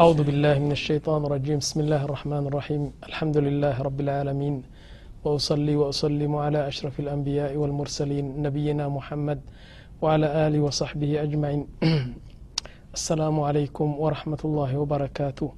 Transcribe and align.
أعوذ 0.00 0.20
بالله 0.28 0.54
من 0.66 0.72
الشيطان 0.78 1.20
الرجيم 1.26 1.58
بسم 1.64 1.78
الله 1.84 2.00
الرحمن 2.08 2.44
الرحيم 2.50 2.82
الحمد 3.10 3.36
لله 3.46 3.74
رب 3.88 3.98
العالمين 4.06 4.54
وأصلي 5.24 5.74
وأسلم 5.82 6.32
على 6.44 6.60
أشرف 6.70 6.94
الأنبياء 7.04 7.52
والمرسلين 7.60 8.26
نبينا 8.46 8.84
محمد 8.96 9.38
وعلى 10.02 10.26
آله 10.46 10.60
وصحبه 10.66 11.10
أجمعين 11.26 11.60
السلام 12.98 13.36
عليكم 13.48 13.88
ورحمة 14.04 14.40
الله 14.48 14.70
وبركاته 14.82 15.48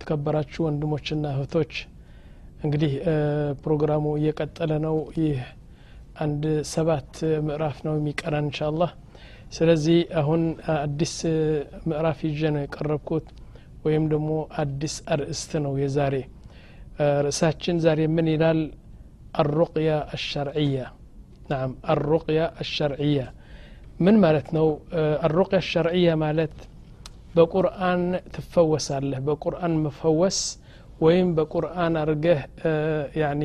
ተከበራችሁ 0.00 0.60
ወንድሞችና 0.66 1.24
እህቶች 1.34 1.72
እንግዲህ 2.64 2.92
ፕሮግራሙ 3.64 4.04
እየቀጠለ 4.18 4.72
ነው 4.84 4.96
ይህ 5.20 5.38
አንድ 6.24 6.42
ሰባት 6.74 7.10
ምዕራፍ 7.46 7.76
ነው 7.86 7.94
የሚቀረን 7.98 8.46
እንሻአላህ 8.48 8.90
ስለዚህ 9.55 9.97
አሁን 10.21 10.41
አዲስ 10.75 11.13
ምዕራፍ 11.89 12.19
ይዤ 12.27 12.41
ነው 12.55 12.61
የቀረብኩት 12.63 13.27
ወይም 13.85 14.03
ደግሞ 14.13 14.31
አዲስ 14.61 14.95
አርእስት 15.13 15.51
ነው 15.65 15.73
የዛሬ 15.81 16.15
ርዕሳችን 17.25 17.77
ዛሬ 17.85 18.01
ምን 18.15 18.27
ይላል 18.33 18.59
አሩቅያ 19.41 19.91
አሸርዕያ 20.15 20.77
ናም 21.51 21.71
አሩቅያ 21.93 22.41
አሸርዕያ 22.63 23.19
ምን 24.05 24.15
ማለት 24.23 24.47
ነው 24.57 24.67
አሩቅያ 25.27 25.59
አሸርዕያ 25.63 26.09
ማለት 26.23 26.55
በቁርአን 27.35 28.03
ትፈወሳለህ 28.35 29.21
በቁርአን 29.27 29.75
መፈወስ 29.85 30.39
ወይም 31.01 31.29
በቁርአን 31.37 31.93
አርገህ 32.01 32.41
ያኒ 33.21 33.43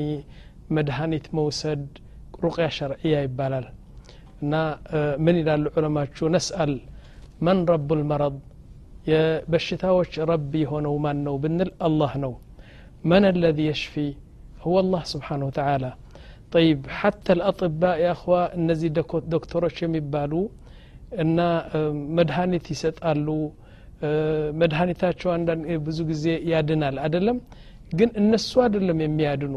መድኃኒት 0.77 1.27
መውሰድ 1.39 1.83
ሩቅያ 2.45 2.67
ሸርዕያ 2.79 3.15
ይባላል 3.27 3.67
እና 4.43 4.55
ምን 5.27 5.37
ይላሉ 5.41 5.65
ዑለማችሁ 5.79 6.27
ነስአል 6.37 6.73
መን 7.47 7.59
ረቡ 7.73 7.89
ልመረድ 8.01 8.37
የበሽታዎች 9.11 10.12
ረቢ 10.30 10.53
የሆነው 10.65 10.95
ማን 11.05 11.19
ነው 11.27 11.35
ብንል 11.45 11.71
አላህ 11.89 12.15
ነው 12.25 12.35
መን 13.11 13.25
አለዚ 13.33 13.59
የሽፊ 13.70 13.95
هو 14.67 14.77
الله 14.84 15.03
سبحانه 15.14 15.45
وتعالى 15.51 15.91
طيب 16.55 16.78
حتى 17.01 17.31
الأطباء 17.39 17.97
يا 18.06 18.12
أخوة 18.17 18.41
እነዚህ 18.59 18.89
ዶክተሮች 19.34 19.77
የሚባሉ 19.84 20.33
እና 21.23 21.39
መድኃኒት 22.19 22.67
ይሰጣሉ 22.75 23.27
መድኃኒታቸው 24.61 25.28
አንዳንድ 25.37 25.64
ብዙ 25.87 25.98
ጊዜ 26.11 26.25
ያድናል 26.53 26.97
አደለም 27.06 27.39
ግን 27.98 28.11
እነሱ 28.23 28.51
አደለም 28.67 28.98
የሚያድኑ 29.06 29.55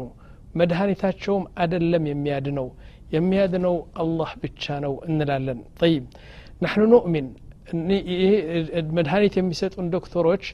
መድኃኒታቸውም 0.60 1.44
አደለም 1.64 2.04
የሚያድነው 2.12 2.66
የሚያድነው 3.14 3.74
አላህ 4.02 4.30
ብቻ 4.42 4.74
ነው 4.84 4.94
እንላለን 5.08 5.58
ጠይብ 5.80 6.04
ናሕኑ 6.64 6.84
ኑእሚን 6.92 7.26
ይሄ 8.14 8.32
መድኃኒት 8.96 9.34
የሚሰጡን 9.40 9.86
ዶክተሮች 9.94 10.44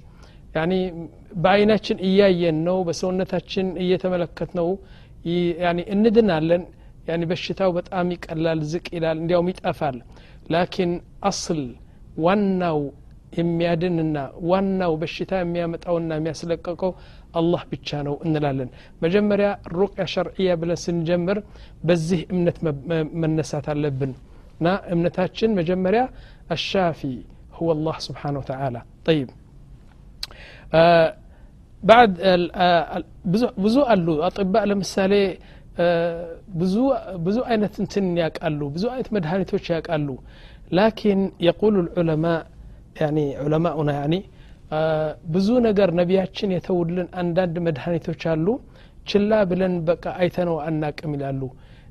ያኒ 0.56 0.72
በአይናችን 1.44 1.98
እያየን 2.08 2.58
ነው 2.68 2.78
በሰውነታችን 2.88 3.66
እየተመለከት 3.84 4.50
ነው 4.58 4.68
ያኒ 5.64 5.78
እንድናለን 5.94 6.62
ያኒ 7.08 7.22
በሽታው 7.30 7.70
በጣም 7.78 8.06
ይቀላል 8.14 8.60
ዝቅ 8.72 8.86
ይላል 8.96 9.18
እንዲያውም 9.22 9.50
ይጠፋል 9.52 9.96
ላኪን 10.54 10.92
አስል 11.30 11.62
ዋናው 12.24 12.80
የሚያድንና 13.38 14.18
ዋናው 14.50 14.92
በሽታ 15.00 15.32
የሚያመጣውና 15.42 16.12
የሚያስለቀቀው 16.18 16.92
አላህ 17.38 17.62
ብቻ 17.72 17.88
ነው 18.06 18.14
እንላለን 18.26 18.70
መጀመሪያ 19.04 19.48
ሩቅያ 19.78 20.04
ሸርዕያ 20.14 20.52
ብለን 20.60 20.78
ስንጀምር 20.84 21.38
በዚህ 21.88 22.20
እምነት 22.34 22.58
መነሳት 23.22 23.66
አለብን 23.74 24.12
እና 24.60 24.68
እምነታችን 24.94 25.50
መጀመሪያ 25.60 26.04
አሻፊ 26.56 27.00
هو 27.58 27.68
الله 27.72 27.96
سبحانه 28.08 28.38
وتعالى 28.42 28.80
طيب 29.08 29.28
بعد 31.82 32.10
ብዙ 33.64 33.76
አሉ 33.92 34.06
አጥባእ 34.28 34.64
ለምሳሌ 34.70 35.14
ብዙ 36.60 36.74
ብዙ 37.26 37.36
አይነት 37.50 37.74
እንትን 37.82 38.06
ያውቃሉ 38.22 38.60
ብዙ 38.76 38.84
አይነት 38.94 39.08
መድኃኒቶች 39.16 39.64
ያውቃሉ 39.74 40.08
ላኪን 40.78 41.20
የቁሉ 41.46 41.74
العلماء 41.84 42.40
يعني 43.00 43.18
ዑለማኡና 43.42 43.90
ያኒ 44.00 44.14
ብዙ 45.33 45.49
ነገር 45.67 45.89
ነቢያችን 45.99 46.53
የተውልን 46.55 47.07
አንዳንድ 47.21 47.55
መድኃኒቶች 47.67 48.23
አሉ። 48.31 48.47
ችላ 49.07 49.31
ብለን 49.49 49.73
በቃ 49.87 50.05
አይተነው 50.19 50.57
አናቅም 50.65 51.13
ይላሉ። 51.15 51.41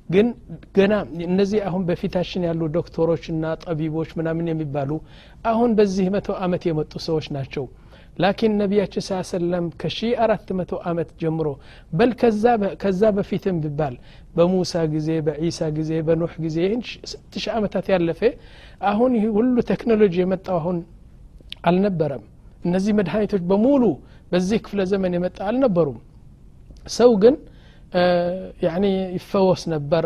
ግን 0.09 0.29
ገና 0.77 0.95
እነዚህ 1.27 1.61
አሁን 1.69 1.83
በፊታችን 1.89 2.47
ያሉ 2.49 2.63
ዶክተሮች 2.77 3.25
እና 3.33 3.53
ጠቢቦች 3.65 4.11
ምናምን 4.19 4.49
የሚባሉ 4.51 4.91
አሁን 5.51 5.71
በዚህ 5.79 6.07
መቶ 6.15 6.29
አመት 6.45 6.63
የመጡ 6.69 6.93
ሰዎች 7.07 7.27
ናቸው። 7.37 7.65
ላኪን 8.19 8.53
ነቢያችን 8.61 9.05
ስ 9.05 9.19
ሰለም 9.31 9.67
ከሺ 9.81 9.99
አራት 10.25 10.49
መቶ 10.59 10.81
አመት 10.91 11.11
ጀምሮ 11.23 11.49
በል 11.93 12.11
ከዛ 12.83 13.05
በፊትም 13.19 13.61
ቢባል 13.63 13.95
በሙሳ 14.37 14.83
ጊዜ 14.95 15.09
በዒሳ 15.29 15.69
ጊዜ 15.79 15.93
በኑሕ 16.09 16.35
ጊዜ 16.45 16.59
ሺህ 17.37 17.47
ዓመታት 17.57 17.87
ያለፈ 17.95 18.21
አሁን 18.91 19.15
ሁሉ 19.37 19.57
ቴክኖሎጂ 19.73 20.15
የመጣው 20.23 20.59
አሁን 20.61 20.79
አልነበረም 21.69 22.23
እነዚህ 22.66 22.94
መድኃኒቶች 23.00 23.42
በሙሉ 23.52 23.84
በዚህ 24.32 24.58
ክፍለ 24.66 24.82
ዘመን 24.92 25.14
የመጣ 25.18 25.38
አልነበሩም 25.50 26.00
ሰው 26.96 27.12
ግን 27.24 27.36
ያኒ 28.66 28.86
ይፈወስ 29.18 29.62
ነበር 29.74 30.06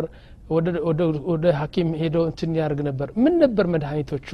ወደ 1.30 1.46
ሐኪም 1.60 1.88
ሄዶ 2.00 2.16
እንትን 2.30 2.50
ያደርግ 2.60 2.80
ነበር 2.88 3.08
ምን 3.22 3.34
ነበር 3.44 3.66
መድኃኒቶቹ 3.74 4.28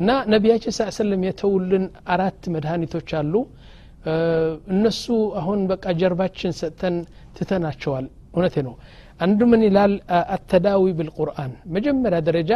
እና 0.00 0.10
ነቢያችን 0.34 0.72
ስ 0.76 0.86
ሰለም 0.98 1.22
የተውልን 1.28 1.84
አራት 2.14 2.42
መድኃኒቶች 2.54 3.10
አሉ 3.20 3.34
እነሱ 4.74 5.04
አሁን 5.40 5.60
በቃ 5.72 5.84
ጀርባችን 6.00 6.52
ሰጥተን 6.60 6.96
ትተናቸዋል 7.38 8.06
እውነቴ 8.34 8.56
ነው 8.68 8.74
አንዱ 9.20 9.40
ምን 9.52 9.62
ይላል 9.68 9.94
አተዳዊ 10.36 10.84
ብልቁርአን 10.98 11.52
መጀመሪያ 11.76 12.20
ደረጃ 12.28 12.52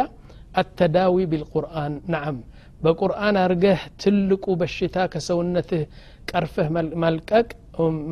አተዳዊ 0.61 1.15
ቢልቁርአን 1.31 1.93
ናዓም 2.13 2.37
በቁርአን 2.81 3.35
አርገህ 3.43 3.81
ትልቁ 4.01 4.45
በሽታ 4.61 5.05
ከሰውነትህ 5.13 5.83
ቀርፈህ 6.29 6.67
ማልቀቅ 7.03 7.47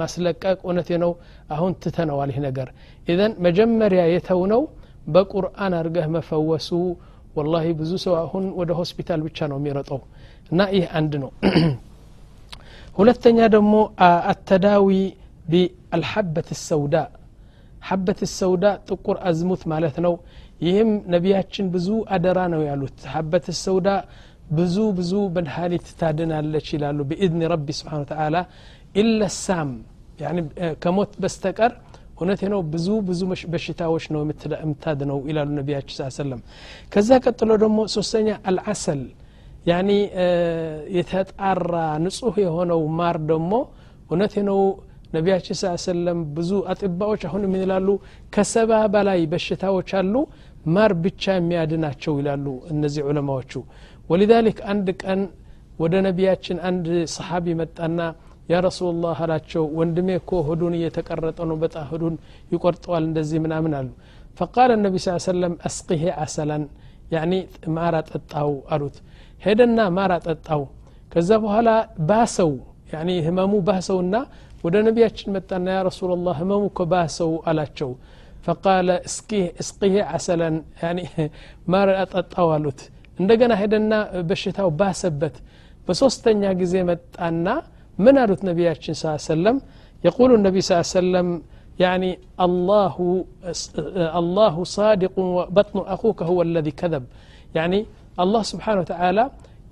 ማስለቀቅ 0.02 0.58
እውነቴ 0.66 0.90
ነው 1.04 1.12
አሁን 1.56 1.74
ትተነዋል 1.84 2.32
ይህ 2.34 2.40
ነገር 2.48 2.70
ኢዘን 3.08 3.34
መጀመሪያ 3.46 4.02
የተውነው 4.14 4.64
በቁርአን 5.08 5.74
አርገህ 5.80 6.06
መፈወሱ 6.16 6.70
ወላሂ 7.38 7.68
ብዙ 7.80 7.92
ሰው 8.06 8.14
አሁን 8.24 8.46
ወደ 8.60 8.72
ሆስፒታል 8.80 9.22
ብቻ 9.28 9.48
ነው 9.52 9.58
የሚረጠው 9.60 10.00
እና 10.52 10.62
ይህ 10.76 10.86
አንድ 11.00 11.14
ነው 11.24 11.32
ሁለተኛ 12.98 13.40
ደግሞ 13.56 13.76
አተዳዊ 14.32 14.90
ቢአልሐበት 15.52 16.50
ሰውዳ 16.68 16.96
ሐበት 17.88 18.20
ሰውዳ 18.36 18.66
ጥቁር 18.88 19.18
አዝሙት 19.30 19.64
ማለት 19.72 19.96
ነው 20.06 20.14
ይህም 20.66 20.92
ነቢያችን 21.14 21.66
ብዙ 21.74 21.88
አደራ 22.16 22.40
ነው 22.54 22.62
ያሉት 22.68 23.00
ሐበት 23.14 23.48
ሰውዳ 23.64 23.88
ብዙ 24.58 24.78
ብዙ 24.98 25.14
መድኃኒት 25.36 25.86
ታድናለች 26.00 26.68
ይላሉ 26.76 27.00
ብኢዝኒ 27.10 27.42
ረቢ 27.54 27.68
ስብሓን 27.80 28.04
ተዓላ 28.12 28.36
ኢለ 29.02 29.22
ሳም 29.44 29.72
ከሞት 30.84 31.14
በስተቀር 31.24 31.72
እውነቴ 32.18 32.42
ነው 32.54 32.60
ብዙ 32.74 32.88
ብዙ 33.08 33.22
በሽታዎች 33.54 34.06
ነው 34.14 34.22
የምታድነው 34.26 35.20
ይላሉ 35.30 35.50
ነቢያችን 35.60 35.96
ስ 36.00 36.18
ሰለም 36.20 36.42
ከዛ 36.94 37.10
ቀጥሎ 37.26 37.52
ደግሞ 37.64 37.80
ሶስተኛ 37.96 38.30
አልዓሰል 38.50 39.02
ያኒ 39.72 39.90
የተጣራ 40.98 41.74
ንጹህ 42.06 42.36
የሆነው 42.46 42.82
ማር 43.00 43.18
ደግሞ 43.32 43.52
እውነቴ 44.10 44.36
ነው 44.50 44.60
ነቢያችን 45.16 45.58
ስ 45.60 45.72
ሰለም 45.86 46.20
ብዙ 46.38 46.52
አጥባዎች 46.72 47.22
አሁን 47.30 47.44
ምን 47.52 47.62
ይላሉ 47.66 47.90
ከሰባ 48.36 48.72
በላይ 48.94 49.22
በሽታዎች 49.34 49.92
አሉ 50.00 50.16
ማር 50.76 50.92
ብቻ 51.06 51.24
የሚያድናቸው 51.38 52.14
ይላሉ 52.22 52.46
እነዚህ 52.74 53.02
ዑለማዎቹ 53.10 53.54
ወሊዛሊክ 54.12 54.60
አንድ 54.74 54.88
ቀን 55.04 55.22
ወደ 55.84 55.94
ነቢያችን 56.08 56.58
አንድ 56.70 56.86
ሰሓቢ 57.16 57.46
መጣና 57.62 58.00
ያ 58.52 58.58
ረሱላላህ 58.68 59.18
አላቸው 59.26 59.64
ወንድሜ 59.80 60.10
እኮ 60.22 60.32
ሆዱን 60.48 60.74
እየተቀረጠ 60.78 61.40
ነው 61.52 61.58
በጣም 61.64 61.86
ሆዱን 61.92 62.16
ይቆርጠዋል 62.54 63.04
እንደዚህ 63.10 63.40
ምናምን 63.46 63.74
አሉ 63.80 63.90
ፈቃለ 64.40 64.72
ነቢ 64.86 64.96
ስ 65.06 65.16
ሰለም 65.28 65.54
አስቂሄ 65.70 66.04
አሰላን 66.24 66.64
ያኒ 67.14 67.34
ማር 67.76 67.96
አጠጣው 68.00 68.52
አሉት 68.76 68.96
ሄደና 69.42 69.80
ማር 69.98 70.12
አጠጣው 70.18 70.62
ከዛ 71.14 71.32
በኋላ 71.44 71.70
ባሰው 72.10 72.52
ያኒ 72.94 73.10
ህመሙ 73.28 73.54
ባሰውና 73.68 74.16
ወደ 74.66 74.76
ነቢያችን 74.88 75.34
መጣና 75.36 75.68
ያ 75.76 75.80
ረሱላላህ 75.90 76.36
ህመሙ 76.42 76.64
እኮ 76.72 76.82
ባሰው 76.94 77.32
አላቸው 77.52 77.90
ፈቃለ 78.48 78.90
እስቂሄ 79.62 79.96
አሰላን 80.16 80.56
ያኒ 80.84 81.00
ማር 81.74 81.90
አጠጣው 82.04 82.50
አሉት 82.56 82.82
እንደገና 83.22 83.54
ሄደና 83.62 83.94
በሽታው 84.30 84.70
ባሰበት 84.80 85.36
በሶስተኛ 85.88 86.44
ጊዜ 86.62 86.76
መጣና 86.90 87.48
ምን 87.98 88.16
አሉት 88.24 88.42
ነቢያችን 88.50 88.96
ስ 89.02 89.16
ሰለም 89.32 89.58
የቁሉ 90.08 90.32
ነቢ 90.48 90.58
ስ 90.70 90.80
ሰለም 90.98 91.30
يعني 91.86 92.12
الله 92.48 92.96
الله 94.22 94.56
صادق 94.80 95.16
وبطن 95.38 95.78
أخوك 95.96 96.20
هو 96.30 96.40
الذي 96.48 96.72
كذب 96.82 97.04
يعني 97.58 97.80
الله 98.24 98.42
سبحانه 98.52 98.80
وتعالى 98.84 99.24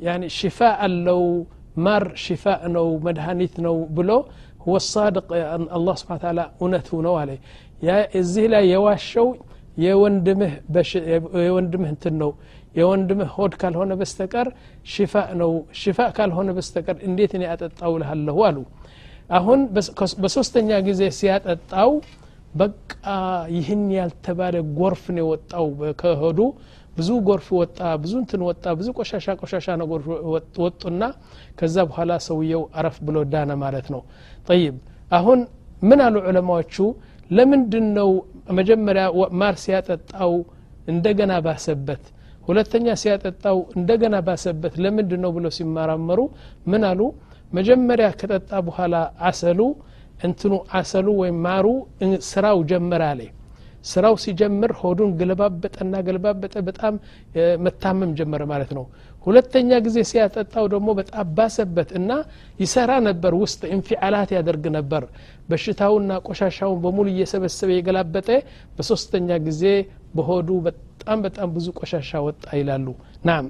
يعني 0.08 0.25
شفاء 0.42 0.80
لو 1.08 1.22
ማር 1.86 2.04
ሽፋእ 2.25 2.62
ነው 2.75 2.88
መድኃኒት 3.06 3.54
ነው 3.66 3.75
ብሎ 3.98 4.10
هو 4.66 4.74
الصادق 4.84 5.25
الله 5.78 5.96
سبحانه 6.02 6.19
وتعالى 6.22 6.44
እውነቱ 6.62 6.90
ነው 7.06 7.13
አለ 7.22 7.30
እዚህ 8.22 8.46
ላይ 8.54 8.63
የዋሸው 8.74 9.28
የወንድምህ 9.86 10.54
የወንድምህ 11.48 11.90
እንትን 11.96 12.16
ነው 12.22 12.31
የወንድምህ 12.80 13.30
ሆድ 13.38 13.54
ካልሆነ 13.62 13.92
በስተቀር 14.02 14.48
ሽፋእ 14.94 15.30
ነው 15.42 15.52
ሽፋእ 15.81 16.12
ካልሆነ 16.18 16.50
በስተቀር 16.58 16.98
እንዴት 17.08 17.31
እኔ 17.38 17.44
አጠጣው 17.54 17.94
ልሃለሁ 18.02 18.38
አሉ 18.50 18.58
አሁን 19.38 19.60
በሶስተኛ 20.24 20.69
ጊዜ 20.88 21.02
ሲያጠጣው 21.19 21.92
በቃ 22.62 22.94
ይህን 23.58 23.84
ያልተባለ 23.98 24.56
ጎርፍ 24.80 25.04
ነው 25.16 25.22
የወጣው 25.24 25.68
ከሆዱ 26.02 26.40
ብዙ 26.98 27.10
ጎርፍ 27.28 27.48
ወጣ 27.60 27.80
ብዙ 28.04 28.13
እንትን 28.22 28.42
ወጣ 28.48 28.74
ብዙ 28.80 28.88
ቆሻሻ 28.98 29.36
ቆሻሻ 29.42 29.68
ነገር 29.81 30.02
ወጡና 30.63 31.04
ከዛ 31.60 31.75
በኋላ 31.90 32.12
ሰውየው 32.28 32.63
አረፍ 32.80 32.98
ብሎ 33.08 33.18
ዳነ 33.34 33.52
ማለት 33.63 33.88
ነው 33.94 34.02
ጠይብ 34.48 34.75
አሁን 35.12 35.40
ምን 35.81 36.02
አሉ 36.06 36.16
ዑለማዎቹ 36.30 36.75
ለምንድን 37.31 37.86
ነው 38.00 38.10
መጀመሪያ 38.58 39.04
ማር 39.42 39.56
ሲያጠጣው 39.63 40.34
እንደገና 40.94 41.34
ባሰበት 41.46 42.04
ሁለተኛ 42.49 42.87
ሲያጠጣው 43.03 43.59
እንደገና 43.79 44.17
ባሰበት 44.27 44.75
ለምንድን 44.85 45.21
ነው 45.25 45.31
ብለው 45.37 45.53
ሲመራመሩ 45.57 46.21
ምን 46.71 46.85
አሉ? 46.91 47.01
መጀመሪያ 47.53 48.07
ከጠጣ 48.21 48.53
በኋላ 48.67 48.95
አሰሉ 49.29 49.61
እንትኑ 50.25 50.53
አሰሉ 50.79 51.09
ወይም 51.21 51.39
ማሩ 51.47 51.67
ስራው 52.29 52.61
ጀመረ 52.71 53.03
አለ። 53.13 53.21
ስራው 53.85 54.15
ሲጀምር 54.23 54.71
ሆዱን 54.79 55.11
ገለባበጠና 55.19 55.95
ገለባበጠ 56.07 56.55
በጣም 56.69 56.95
መታመም 57.65 58.13
ጀመረ 58.19 58.43
ማለት 58.53 58.71
ነው። 58.79 58.85
ሁለተኛ 59.27 59.79
ጊዜ 59.85 59.97
ሲያጠጣው 60.11 60.65
ደግሞ 60.73 60.89
በጣም 60.99 61.29
ባሰበት 61.37 61.91
እና 61.99 62.11
ይሰራ 62.61 62.91
ነበር 63.09 63.33
ውስጥ 63.43 63.63
እንፊዓላት 63.77 64.31
ያደርግ 64.37 64.65
ነበር። 64.77 65.05
በሽታውና 65.51 66.19
ቆሻሻውን 66.29 66.79
በሙሉ 66.85 67.07
እየሰበሰበ 67.15 67.71
የገላበጠ 67.77 68.29
በሶስተኛ 68.77 69.39
ጊዜ 69.47 69.63
በሆዱ 70.17 70.49
በጣም 71.06 71.19
በጣም 71.25 71.48
ብዙ 71.56 71.68
ቆሻሻ 71.80 72.12
ወጣ 72.28 72.46
ይላሉ 72.62 72.88
ናም 73.30 73.46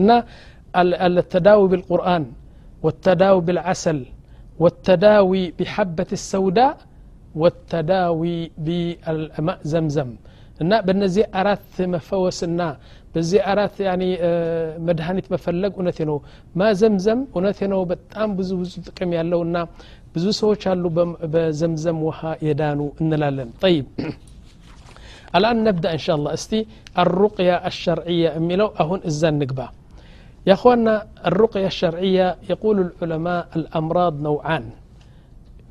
እና 0.00 0.10
التداوي 1.20 1.66
بالقرآن 1.72 2.24
والتداوي 2.84 3.40
بالعسل 3.46 3.98
والتداوي 4.62 5.42
بحبة 5.58 6.10
السوداء 6.18 6.74
والتداوي 7.40 8.38
بالماء 8.66 9.58
زمزم 9.72 10.10
እና 10.62 10.72
በእነዚህ 10.86 11.24
አራት 11.40 11.72
መፈወስና 11.94 12.60
በዚህ 13.14 13.40
አራት 13.52 13.74
ያኒ 13.88 14.02
መድኃኒት 14.86 15.26
መፈለግ 15.34 15.72
እውነቴ 15.78 15.98
ነው 16.10 16.16
ማዘምዘም 16.60 17.20
እውነቴ 17.36 17.60
ነው 17.72 17.80
በጣም 17.92 18.28
ብዙ 18.38 18.50
ብዙ 18.62 18.72
ጥቅም 18.86 19.10
ያለውና 19.18 19.56
ብዙ 20.14 20.24
ሰዎች 20.40 20.62
አሉ 20.72 20.84
በዘምዘም 21.34 21.98
ውሃ 22.06 22.20
የዳኑ 22.48 22.80
እንላለን 23.02 23.50
ጠይብ 23.64 23.86
الآن 25.36 25.56
نبدأ 25.68 25.88
إن 25.96 26.02
شاء 26.06 26.14
الله 26.18 26.30
استي 26.38 26.60
الرقية 27.02 27.56
الشرعية 27.70 28.28
ميلو 28.48 28.68
أهون 28.80 29.00
إزان 29.08 29.34
نقبا 29.42 29.66
يا 30.48 30.54
أخوانا 30.58 30.94
الرقية 31.28 31.66
الشرعية 31.74 32.26
يقول 32.52 32.76
العلماء 32.84 33.42
الأمراض 33.58 34.14
نوعان 34.28 34.64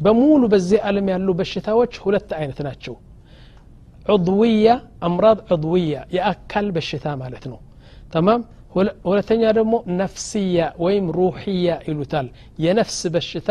بمولو 0.03 0.45
بزي 0.53 0.77
ألم 0.89 1.07
يالو 1.11 1.33
بشتاوش 1.39 1.93
هلت 2.03 2.29
عينة 2.39 2.59
ناتشو 2.67 2.95
عضوية 4.11 4.73
أمراض 5.07 5.37
عضوية 5.51 6.01
يأكل 6.17 6.65
بالشتاء 6.75 7.13
مالتنو 7.21 7.59
تمام 8.15 8.41
ሁለተኛ 9.09 9.41
ደግሞ 9.57 9.73
ነፍስያ 9.99 10.57
ወይም 10.85 11.05
ሩሕያ 11.17 11.67
ይሉታል 11.89 12.27
የነፍስ 12.63 12.99
በሽታ 13.13 13.49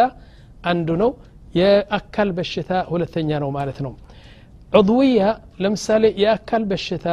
አንዱ 0.70 0.88
ነው 1.02 1.10
የአካል 1.58 2.28
በሽታ 2.38 2.70
ሁለተኛ 2.92 3.30
ነው 3.44 3.50
ማለት 3.58 3.78
ነው 3.86 3.92
ዑድውያ 4.72 5.22
ለምሳሌ 5.62 6.04
የአካል 6.22 6.62
በሽታ 6.70 7.06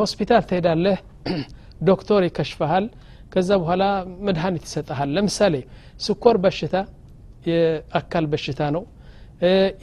ሆስፒታል 0.00 0.42
ትሄዳለህ 0.50 0.98
ዶክተር 1.88 2.22
ይከሽፈሃል 2.28 2.86
ከዛ 3.32 3.50
በኋላ 3.62 3.84
መድኃኒት 4.26 4.64
ይሰጠሃል 4.68 5.08
ለምሳሌ 5.16 5.54
ስኮር 6.00 6.36
በሽታ 6.44 6.76
የአካል 7.48 8.24
በሽታ 8.32 8.60
ነው 8.76 8.82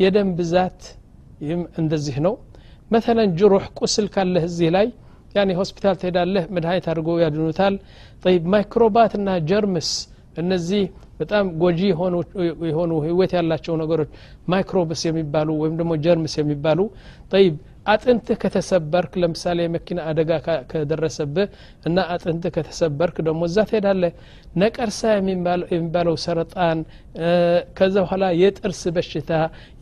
የደም 0.04 0.30
ብዛት 0.38 0.80
ይህም 1.46 1.62
እንደዚህ 1.82 2.18
ነው 2.26 2.34
መተለን 2.94 3.30
ጅሩሕ 3.40 3.66
ቁስል 3.80 4.08
ካለህ 4.14 4.44
እዚህ 4.50 4.70
ላይ 4.76 4.88
ያኔ 5.36 5.52
ሆስፒታል 5.60 5.96
ትሄዳለህ 6.02 6.44
መድኃኒት 6.56 6.86
አድርጎ 6.92 7.10
ያድኑታል 7.24 7.76
ጠይብ 8.24 8.46
ማይክሮባትና 8.54 9.30
ጀርምስ 9.50 9.90
እነዚህ 10.42 10.84
በጣም 11.19 11.47
ጎጂ 11.63 11.81
የሆኑ 12.67 12.93
ህይወት 13.07 13.33
ያላቸው 13.39 13.77
ነገሮች 13.83 14.11
ማይክሮብስ 14.53 15.03
የሚባሉ 15.09 15.49
ወይም 15.63 15.75
ደግሞ 15.81 15.95
ጀርምስ 16.05 16.37
የሚባሉ 16.41 16.81
ጠይብ 17.33 17.55
አጥንትህ 17.87 18.37
ከተሰበርክ 18.43 19.13
ለምሳሌ 19.23 19.59
የመኪና 19.65 19.99
አደጋ 20.11 20.31
ከደረሰብህ 20.71 21.49
እና 21.89 21.99
አጥንትህ 22.15 22.53
ከተሰበርክ 22.57 23.17
ደግሞ 23.27 23.43
እዛ 23.49 23.59
ትሄዳለህ። 23.69 24.13
ነቀርሳ 24.63 25.01
የሚባለው 25.71 26.17
ሰረጣን 26.25 26.79
ከዛ 27.79 27.95
በኋላ 28.05 28.25
የጥርስ 28.43 28.83
በሽታ 28.97 29.31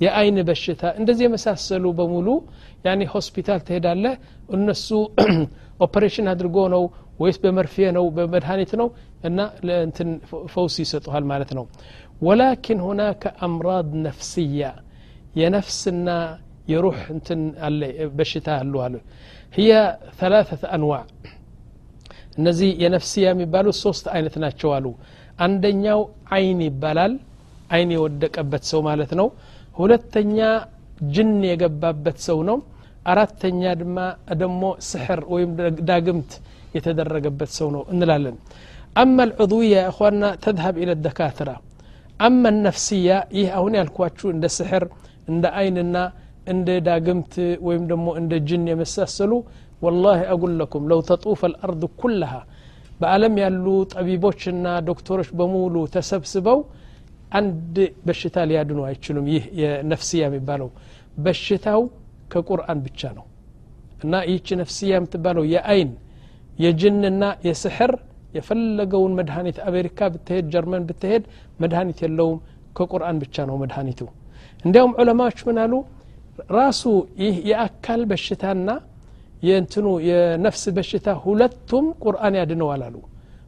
የአይን 0.05 0.39
በሽታ 0.51 0.83
እንደዚህ 1.01 1.27
የመሳሰሉ 1.29 1.95
በሙሉ 2.01 2.29
ያኔ 2.87 3.03
ሆስፒታል 3.15 3.63
ትሄዳለህ። 3.69 4.15
እነሱ 4.51 4.89
ኦፕሬሽን 5.87 6.27
አድርጎ 6.33 6.59
ነው 6.75 6.85
ወይስ 7.21 7.37
በመርፌ 7.43 7.75
ነው 7.97 8.05
በመድኃኒት 8.17 8.73
ነው 8.81 8.89
እና 9.30 9.40
ለእንትን 9.68 10.10
ፈውስ 10.54 10.76
ይሰጡሃል 10.84 11.26
ማለት 11.32 11.52
ነው 11.58 11.66
ወላኪን 12.28 12.80
ሁናከ 12.88 13.24
አምራድ 13.48 13.90
ነፍስያ 14.08 14.62
የነፍስና 15.42 16.10
የሩህ 16.72 17.00
እንትን 17.16 17.42
አለ 17.68 17.82
በሽታ 18.18 18.48
አሉ 18.62 18.74
አሉ 18.86 18.96
هي 19.54 19.72
ثلاثة 20.22 20.62
أنواع 20.78 21.04
እነዚህ 22.40 22.70
የነፍስያ 22.84 23.26
የሚባሉ 23.32 23.68
ሶስት 23.84 24.06
አይነት 24.16 24.36
ናቸው 24.44 24.70
አሉ 24.76 24.86
አንደኛው 25.46 26.00
አይን 26.36 26.60
ይባላል 26.68 27.14
አይን 27.76 27.90
የወደቀበት 27.96 28.64
ሰው 28.72 28.80
ማለት 28.90 29.12
ነው 29.20 29.28
ሁለተኛ 29.76 30.38
ጅን 31.16 31.32
የገባበት 31.50 32.18
ሰው 32.28 32.40
ነው 32.50 32.58
አራተኛ 33.12 33.62
ድማ 33.82 33.98
ደግሞ 34.42 34.64
ስሕር 34.90 35.20
ወይም 35.34 35.52
ዳግምት 35.90 36.32
የተደረገበት 36.76 37.52
ሰው 37.60 37.68
ነው 37.76 37.84
እንላለን 37.94 38.38
أما 39.03 39.25
العضوية 39.25 39.77
يا 39.77 39.89
أخوانا 39.89 40.35
تذهب 40.35 40.79
إلى 40.79 40.93
الدكاترة. 40.93 41.61
أما 42.21 42.49
النفسية 42.49 43.17
إيه 43.33 43.61
هنا 43.61 43.83
الكواتشو 43.83 44.31
عند 44.31 44.45
السحر 44.45 44.89
عند 45.29 45.45
أيننا 45.47 46.13
عند 46.49 46.71
داقمت 46.71 47.35
ويمدمو 47.67 48.15
عند 48.15 48.33
الجن 48.33 48.69
يمساسلو 48.69 49.45
والله 49.83 50.19
أقول 50.33 50.59
لكم 50.59 50.89
لو 50.89 51.01
تطوف 51.01 51.45
الأرض 51.45 51.85
كلها 51.85 52.47
بألم 53.01 53.39
يالو 53.39 53.83
طبيبوشنا 53.83 54.81
دكتورش 54.81 55.29
بمولو 55.39 55.87
تسبسبو 55.95 56.65
عند 57.33 57.93
بشتا 58.07 58.43
ليادنو 58.49 58.85
هيتشنم 58.85 59.27
يه 59.29 59.83
نفسية 59.93 60.29
مبالو. 60.35 60.71
بشتاو 61.25 61.81
كقرآن 62.31 62.79
بتشانو. 62.85 63.25
إنا 64.05 64.23
إيش 64.23 64.49
نفسية 64.63 64.99
متبالو 64.99 65.43
يا 65.55 65.61
أين 65.71 65.91
يا 66.63 66.69
يجننا 66.69 67.29
يا 67.47 67.53
سحر 67.65 67.93
የፈለገውን 68.35 69.13
መድኃኒት 69.19 69.59
አሜሪካ 69.69 70.09
ብትሄድ 70.15 70.47
ጀርመን 70.55 70.85
ብትሄድ 70.89 71.25
መድኃኒት 71.63 71.99
የለውም። 72.05 72.39
ከቁርአን 72.79 73.17
ብቻ 73.23 73.37
ነው 73.49 73.57
መድኃኒቱ። 73.63 74.01
እንዲያውም 74.65 74.95
ዑለማዎች 75.01 75.39
ምን 75.49 75.59
አሉ? 75.65 75.75
ራሱ 76.57 76.83
ይህ 77.23 77.35
የአካል 77.51 78.01
በሽታና 78.11 78.69
የእንትኑ 79.43 79.87
የነፍስ 80.09 80.65
በሽታ 80.77 81.09
ሁለቱም 81.25 81.87
ቁርአን 82.05 82.35
ያድነዋል 82.41 82.83
አሉ። 82.87 82.97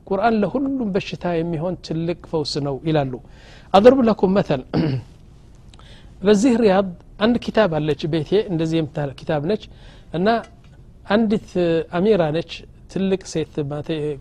ቁርአን 0.09 0.35
ለሁሉም 0.43 0.91
በሽታ 0.95 1.25
የሚሆን 1.37 1.75
ትልቅ 1.87 2.19
ፈውስ 2.31 2.53
ነው 2.67 2.77
ይላሉ። 2.89 3.13
አድርብ 3.75 4.01
ለኩም 4.09 4.33
መተል። 4.37 4.63
በዚህ 6.23 6.53
ሪያድ 6.63 6.89
አንድ 7.21 7.37
ኪታብ 7.45 7.71
አለች 7.79 8.01
ቤቴ 8.13 8.31
እንደዚህ 8.51 8.77
የምታ 8.81 9.07
ኪታብ 9.19 9.43
ነች። 9.51 9.63
እና 10.17 10.29
አንዲት 11.09 11.51
አሚራ 11.97 12.23
ነች። 12.37 12.53
ትልቅ 12.91 13.23
ሴት 13.33 13.55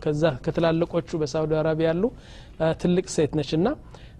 ከዛ 0.03 0.23
ከትላልቆቹ 0.45 1.09
በሳውዲ 1.21 1.53
አረቢያ 1.59 1.87
ያሉ 1.91 2.03
ትልቅ 2.81 3.05
ሴት 3.15 3.31
ነች 3.37 3.51
እና 3.57 3.67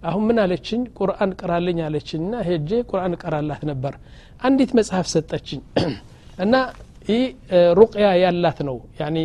አሁን 0.04 0.24
ምን 0.28 0.38
አለችኝ? 0.44 0.82
ቁርአን 0.98 1.32
ቅራልኝ 1.40 1.78
አለችኝ 1.86 2.22
እና 2.26 2.36
ሄጄ 2.48 2.70
ቁርአን 2.90 3.14
ቀራላት 3.22 3.62
ነበር። 3.70 3.94
አንዲት 4.42 4.72
መጽሐፍ 4.80 5.08
ሰጠችኝ። 5.14 5.62
እና 6.44 6.56
ይህ 7.08 7.24
ሩቅያ 7.80 8.08
ያላት 8.24 8.60
ነው። 8.70 8.78
ያኒ 9.02 9.18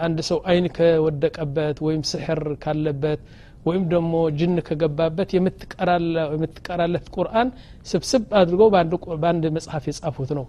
አንድ 0.00 0.18
ሰው 0.28 0.38
አይን 0.50 0.66
ከወደቀበት 0.76 1.78
ወይም 1.86 2.02
ስሕር 2.10 2.42
ካለበት 2.64 3.20
ወይም 3.66 3.82
ደግሞ 3.90 4.12
ጅን 4.38 4.54
ከገባበት 4.68 5.30
የምትቀራለት 5.36 7.06
ቁርአን 7.16 7.48
ስብስብ 7.86 8.22
አድርገው 8.40 8.68
በአንድ 9.22 9.44
መጽሐፍ 9.58 9.84
የጻፉት 9.90 10.30
ነው። 10.38 10.46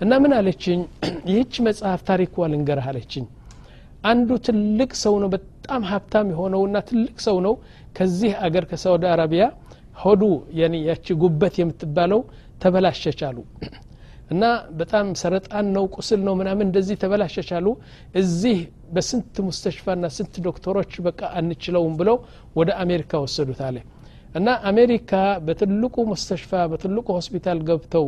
እና 0.00 0.12
ምን 0.24 0.34
አለችኝ? 0.38 0.80
ይህች 1.30 1.54
መጽሐፍ 1.68 2.02
ታሪኳ 2.10 2.46
ልንገርህ 2.52 2.88
አለችኝ 2.92 3.26
አንዱ 4.04 4.30
ትልቅ 4.46 4.90
ሰው 5.02 5.14
ነው 5.22 5.28
በጣም 5.34 5.82
ሀብታም 5.90 6.28
የሆነውና 6.32 6.76
ትልቅ 6.88 7.16
ሰው 7.26 7.36
ነው። 7.46 7.54
ከዚህ 7.96 8.32
አገር 8.46 8.64
ከሳውዲ 8.70 9.04
አረቢያ 9.12 9.44
ሆዱ 9.96 10.22
ያቺ 10.60 11.06
ጉበት 11.22 11.56
የምትባለው 11.60 12.20
ተበላሸች 12.62 13.20
አሉ 13.28 13.38
እና 14.30 14.44
በጣም 14.78 15.06
ሰረጣን 15.20 15.66
ነው 15.74 15.84
ቁስል 15.96 16.20
ነው 16.26 16.34
ምናምን 16.40 16.66
እንደዚህ 16.68 16.96
ተበላሸች 17.02 17.50
አሉ 17.58 17.66
እዚህ 18.20 18.58
በስንት 18.94 19.36
ሙስተሽፋና 19.46 20.06
ስንት 20.16 20.34
ዶክተሮች 20.46 20.92
በቃ 21.06 21.20
አንችለውም 21.40 21.94
ብለው 22.00 22.16
ወደ 22.56 22.70
አሜሪካ 22.84 23.20
ወሰዱት 23.24 23.60
አለ። 23.68 23.76
እና 24.34 24.48
አሜሪካ 24.70 25.12
በትልቁ 25.46 25.96
ሙስተሽፋ 26.08 26.62
በትልቁ 26.70 27.06
ሆስፒታል 27.18 27.58
ገብተው 27.68 28.06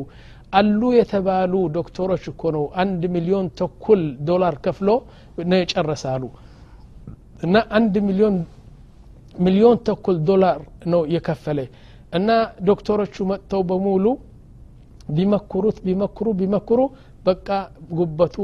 አሉ 0.54 0.82
የተባሉ 0.96 1.54
ዶክተሮች 1.78 2.24
እኮ 2.32 2.52
ነው 2.56 2.64
አንድ 2.84 3.04
ሚሊዮን 3.16 3.46
ተኩል 3.60 4.02
ዶላር 4.30 4.56
ከፍሎ 4.66 4.90
ነው 5.46 5.60
የጨረሰ 5.62 6.04
አሉ 6.16 6.24
እና 7.44 7.58
አንድ 7.78 7.96
ሚሊዮን 8.08 8.36
ሚሊዮን 9.40 9.78
ተኩል 9.88 10.18
ዶላር 10.30 10.58
ነው 10.94 11.02
የከፈለ 11.14 11.60
እና 12.14 12.30
ዶክተሮቹ 12.70 13.26
መጥተው 13.32 13.62
በሙሉ 13.70 14.06
ቢመክሩት 15.18 15.78
ቢመክሩ 15.86 16.28
ቢመክሩ 16.42 16.80
በቃ 17.27 17.49
ጉበቱ 17.93 18.37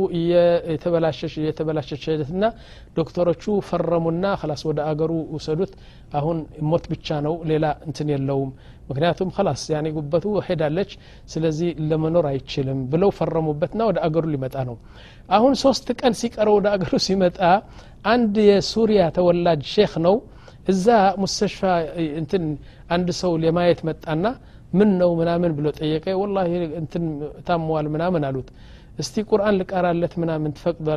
የተበላሸች 0.66 1.34
የተበላሸች 1.44 2.04
ና 2.40 2.46
ዶክተሮቹ 2.96 3.44
ፈረሙና 3.68 4.24
ክላስ 4.40 4.62
ወደ 4.68 4.80
አገሩ 4.90 5.12
ውሰዱት። 5.34 5.72
አሁን 6.12 6.38
ሞት 6.70 6.84
ብቻ 6.92 7.18
ነው 7.26 7.34
ሌላ 7.50 7.66
እንትን 7.86 8.10
የለውም። 8.14 8.50
ምክንያቱም 8.88 9.28
ክላስ 9.36 9.62
ያኔ 9.74 9.88
ጉበቱ 9.96 10.24
ሄዳለች 10.46 10.90
ስለዚህ 11.32 11.70
ለመኖር 11.90 12.26
አይችልም 12.32 12.80
ብለው 12.92 13.10
ፈረሙበትና 13.18 13.82
ወደ 13.90 13.98
አገሩ 14.06 14.24
ሊመጣ 14.34 14.56
ነው። 14.70 14.76
አሁን 15.30 15.54
ሶስት 15.62 15.88
ቀን 16.00 16.14
ሲቀረው 16.20 16.56
ወደ 16.58 16.68
አገሩ 16.74 16.94
ሲመጣ 17.06 17.38
አንድ 18.12 18.36
የሱሪያ 18.48 19.02
ተወላጅ 19.16 19.62
ሼክ 19.74 19.94
ነው። 20.06 20.16
እዛ 20.68 20.88
ሙስተሽፋ 21.22 21.62
እንትን 22.18 22.42
አንድ 22.90 23.08
ሰው 23.20 23.32
ለማየት 23.44 23.80
መጣና 23.88 24.24
ምን 24.72 24.90
ነው 25.00 25.10
ምናምን 25.18 25.50
ብሎ 25.56 25.66
ጠየቀ። 25.78 26.04
ወላ 26.20 26.36
እንትን 26.80 27.04
ታመዋል 27.48 27.86
ምናምን 27.94 28.22
አሉት 28.28 28.48
እስቲ 28.98 29.24
ቁርአን 29.30 29.54
ልቀራለት 29.60 30.14
ምናምን 30.22 30.52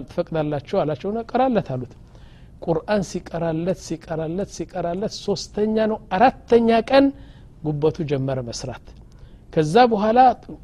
ትፈቅዳላችሁ 0.07 0.77
አላቸው። 0.81 1.09
ቀራለት 1.31 1.67
አሉት። 1.75 1.93
ቁርአን 2.65 3.01
ሲቀራለት 3.09 3.79
ሲቀራለት 3.87 4.49
ሲቀራለት 4.55 5.13
ሶስተኛ 5.25 5.75
ነው 5.91 5.97
አራተኛ 6.15 6.69
ቀን 6.89 7.05
ጉበቱ 7.65 7.97
ጀመረ 8.11 8.39
መስራት። 8.49 8.85
ከዛ 9.53 9.75
በኋላ 9.91 10.19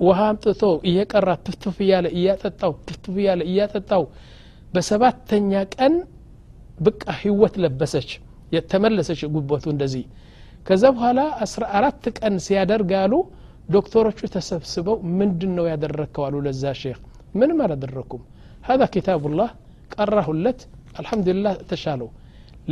ውሃ 0.06 0.20
አምጥቶ 0.30 0.62
እየቀራ 0.90 1.30
ትፍትፍ 1.46 1.78
እያለ 1.86 2.08
እያጠጣው 2.18 2.74
ትፍትፍ 2.88 3.16
እያለ 3.22 3.42
እያጠጣው 3.52 4.04
በሰባተኛ 4.74 5.52
ቀን 5.76 5.94
ብቃ 6.80 7.04
ህይወት 7.22 7.56
ለበሰች። 7.64 8.10
የተመለሰች 8.56 9.22
ጉበቱ 9.34 9.66
እንደዚህ። 9.74 10.04
ከዛ 10.66 10.84
በኋላ 10.96 11.20
አስራ 11.46 11.64
አራት 11.78 12.06
ቀን 12.18 12.36
ሲያደርግ 12.46 12.90
ያሉ 12.98 13.14
ዶክተሮቹ 13.70 14.20
ተሰብስበው 14.34 14.98
ምንድን 15.20 15.52
ነው 15.58 15.66
ያደረግከው 15.72 16.24
አሉ 16.28 16.36
ለዛ 16.46 16.64
ሼክ 16.82 17.00
ምንም 17.41 17.59
አላደረግኩም 17.65 18.23
ሀዛ 18.69 18.83
ኪታቡላህ 18.95 19.51
ቀራሁለት 19.95 20.61
አልሐምዱሊላህ 21.01 21.55
ተሻለው 21.71 22.09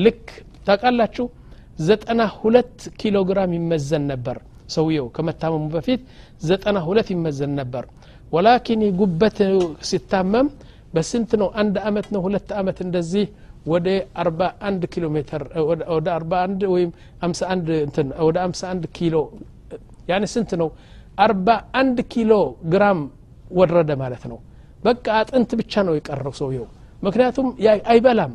ልክ 0.04 0.24
ታቃላችሁ 0.68 1.26
ዘጠና 1.78 2.22
ሁለት 2.40 2.76
ኪሎ 3.00 3.16
ግራም 3.30 3.52
ይመዘን 3.58 4.04
ነበር 4.12 4.36
ሰውየው 4.74 5.06
ከመታመሙ 5.16 5.64
በፊት 5.74 6.02
ዘጠና 6.48 6.78
ሁለት 6.88 7.08
ይመዘን 7.14 7.52
ነበር 7.60 7.84
ወላኪን 8.34 8.82
ጉበት 9.00 9.38
ሲታመም 9.90 10.46
በስንት 10.94 11.30
ነው 11.40 11.48
አንድ 11.60 11.76
አመት 11.88 12.06
ነው 12.14 12.20
ሁለት 12.26 12.48
አመት 12.60 12.78
እንደዚህ 12.86 13.24
ወደ 13.72 13.88
41 14.22 14.86
ኪሎ 14.94 15.04
ሜትር 15.16 15.42
ወደ 15.90 16.08
41 16.16 16.64
ወይም 16.74 16.90
51 17.26 17.70
እንትን 17.86 18.08
ወደ 18.26 18.36
51 18.46 18.88
ኪሎ 18.96 19.16
ያኔ 20.10 20.24
ስንት 20.34 20.50
ነው 20.62 20.68
41 21.18 22.02
ኪሎ 22.14 22.32
ግራም 22.74 23.00
ወረደ 23.60 23.90
ማለት 24.02 24.24
ነው 24.32 24.38
በቃ 24.79 25.05
አጥንት 25.19 25.51
ብቻ 25.59 25.83
ነው 25.87 25.93
የቀረው 25.97 26.33
ሰውየው። 26.39 26.67
ምክንያቱም 27.03 27.47
አይበላም። 27.91 28.33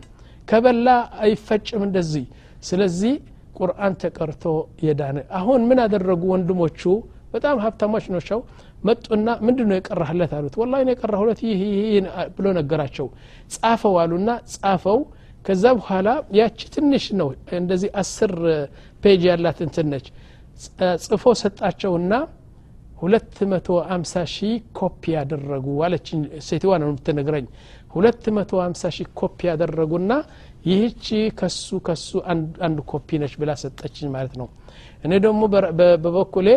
ከበላ 0.48 0.88
አይፈጭም 1.24 1.82
እንደዚህ። 1.86 2.24
ስለዚህ 2.68 3.14
ቁርአን 3.58 3.92
ተቀርቶ 4.02 4.44
የዳነ። 4.86 5.18
አሁን 5.38 5.60
ምን 5.68 5.78
አደረጉ 5.84 6.22
ወንድሞቹ? 6.32 6.80
በጣም 7.34 7.56
ሀብታሞች 7.64 8.04
ናቸው። 8.14 8.38
መጡና 8.84 9.28
ምንድን 9.46 9.66
ነው 9.70 9.76
የቀራህለት 9.78 10.32
አሉት 10.38 10.54
ወላ 10.60 10.80
የቀራሁለት 10.84 11.40
ይህ 11.46 11.60
ብሎ 12.36 12.46
ነገራቸው። 12.58 13.06
ጻፈው 13.54 13.94
አሉና 14.02 14.30
ጻፈው። 14.54 14.98
ከዛ 15.44 15.64
በኋላ 15.78 16.08
ያቺ 16.38 16.60
ትንሽ 16.74 17.04
ነው 17.18 17.28
እንደዚህ 17.58 17.90
አስር 18.02 18.32
ፔጅ 19.02 19.22
ያላት 19.30 19.58
እንትን 19.66 19.86
ነች። 19.92 20.06
ጽፎ 21.04 21.24
ሰጣቸውና 21.40 22.12
ሁለት 22.96 23.36
መቶ 23.50 23.66
አምሳ 23.94 24.12
ሺህ 24.32 24.52
ኮፒ 24.78 25.02
ያደረጉ 25.16 25.66
አለች። 25.86 26.08
ሴትዋ 26.46 26.72
ነው 26.80 26.88
የምትነግረኝ። 26.90 27.46
ሁለት 27.94 28.24
መቶ 28.36 28.52
አምሳ 28.64 28.82
ሺህ 28.96 29.08
ኮፒ 29.20 29.38
ያደረጉና 29.50 30.12
ይህቺ 30.66 31.06
ከሱ 31.38 31.78
ከሱ 31.86 32.08
አንድ 32.64 32.78
ኮፒ 32.90 33.18
ነች 33.22 33.34
ብላ 33.40 33.50
ሰጠችኝ 33.62 34.08
ማለት 34.14 34.34
ነው። 34.40 34.48
እኔ 35.04 35.12
ደግሞ 35.26 35.40
በበኩሌ 36.02 36.48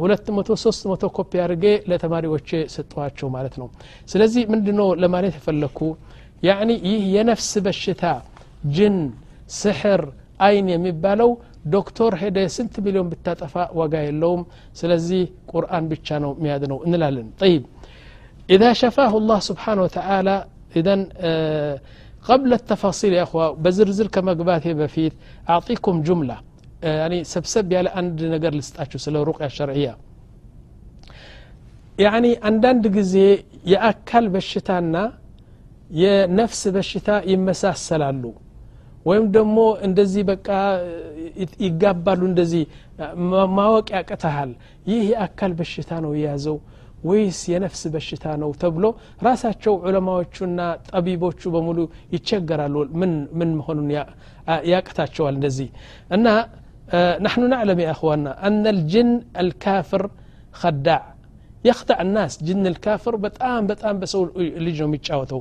ሁለት 0.00 0.26
መቶ 0.36 0.50
ሶስት 0.62 0.82
መቶ 0.90 1.04
ኮፒ 1.16 1.32
አድርጌ 1.44 1.64
ለተማሪዎቼ 1.90 2.50
ሰጠኋቸው 2.74 3.28
ማለት 3.36 3.54
ነው። 3.60 3.68
ስለዚህ 4.08 4.42
ምንድነው 4.52 4.88
ለማለት 5.02 5.34
የፈለግኩ 5.38 5.80
ያኒ 6.42 6.70
ይህ 6.88 7.02
የነፍስ 7.14 7.50
በሽታ 7.66 8.04
ጅን 8.74 8.96
ስሕር 9.56 10.02
አይን 10.40 10.68
የሚባለው 10.72 11.30
ዶክተር 11.75 12.11
ሄደ 12.21 12.37
ስንት 12.55 12.75
ሚሊዮን 12.85 13.07
ብታጠፋ 13.11 13.55
ዋጋ 13.79 13.93
የለውም 14.07 14.41
ስለዚህ 14.79 15.21
ቁርአን 15.51 15.85
ብቻ 15.93 16.07
ነው 16.25 16.31
የሚያድነው 16.39 16.79
እንላለን 16.87 17.29
ጠይብ 17.43 17.63
إذا 18.55 18.69
شفاه 18.81 19.13
الله 19.21 19.39
سبحانه 19.49 19.81
وتعالى 19.87 20.35
إذا 20.79 20.95
قبل 22.29 22.49
التفاصيل 22.59 23.11
يا 23.19 23.23
أخوة 23.27 23.45
بزرزر 23.63 24.07
كما 24.15 24.31
قبات 24.39 24.65
بفيت 24.79 25.13
أعطيكم 25.53 25.95
جملة 26.07 26.37
يعني 27.01 27.17
سبسب 27.33 27.65
يا 27.73 27.79
عند 27.97 28.17
نقر 28.33 28.53
لستاتشو 28.59 28.97
سلو 29.05 29.21
رقية 29.29 29.47
الشرعية 29.51 29.93
يعني 32.05 32.31
عندنا 32.47 32.87
جزي 32.95 33.27
يأكل 33.73 34.25
بالشتانا 34.33 35.03
የነፍስ 36.01 36.61
በሽታ 36.75 37.09
ይመሳሰላሉ 37.31 38.23
ወይም 39.05 39.25
ደግሞ 39.35 39.57
እንደዚህ 39.87 40.23
በቃ 40.29 40.47
ይጋባሉ 41.65 42.21
እንደዚህ 42.31 42.63
ማወቅ 43.57 43.87
ያቅተሃል 43.97 44.51
ይህ 44.91 45.03
የአካል 45.11 45.51
በሽታ 45.59 45.91
ነው 46.05 46.11
የያዘው 46.19 46.57
ወይስ 47.09 47.39
የነፍስ 47.51 47.81
በሽታ 47.93 48.25
ነው 48.43 48.51
ተብሎ 48.61 48.85
ራሳቸው 49.27 49.73
ዑለማዎቹና 49.87 50.59
ጠቢቦቹ 50.89 51.41
በሙሉ 51.55 51.79
ይቸገራሉ 52.15 52.75
ምን 53.01 53.11
ምን 53.39 53.51
መሆኑን 53.59 53.89
ያቅታቸዋል 54.73 55.35
እንደዚህ 55.39 55.69
እና 56.17 56.27
نحن 57.19 57.41
نعلم 57.49 57.79
يا 57.79 57.91
أخوانا 57.91 58.31
أن 58.47 58.63
الجن 58.67 59.11
الكافر 59.43 60.03
خداع 60.53 61.03
يخدع 61.69 61.97
الناس 62.05 62.33
جن 62.47 62.65
الكافر 62.73 63.13
بتآم 63.23 63.63
بتآم 63.69 63.95
بسو 64.01 64.21
لجنو 64.65 64.87
ميتشاوتو 64.93 65.39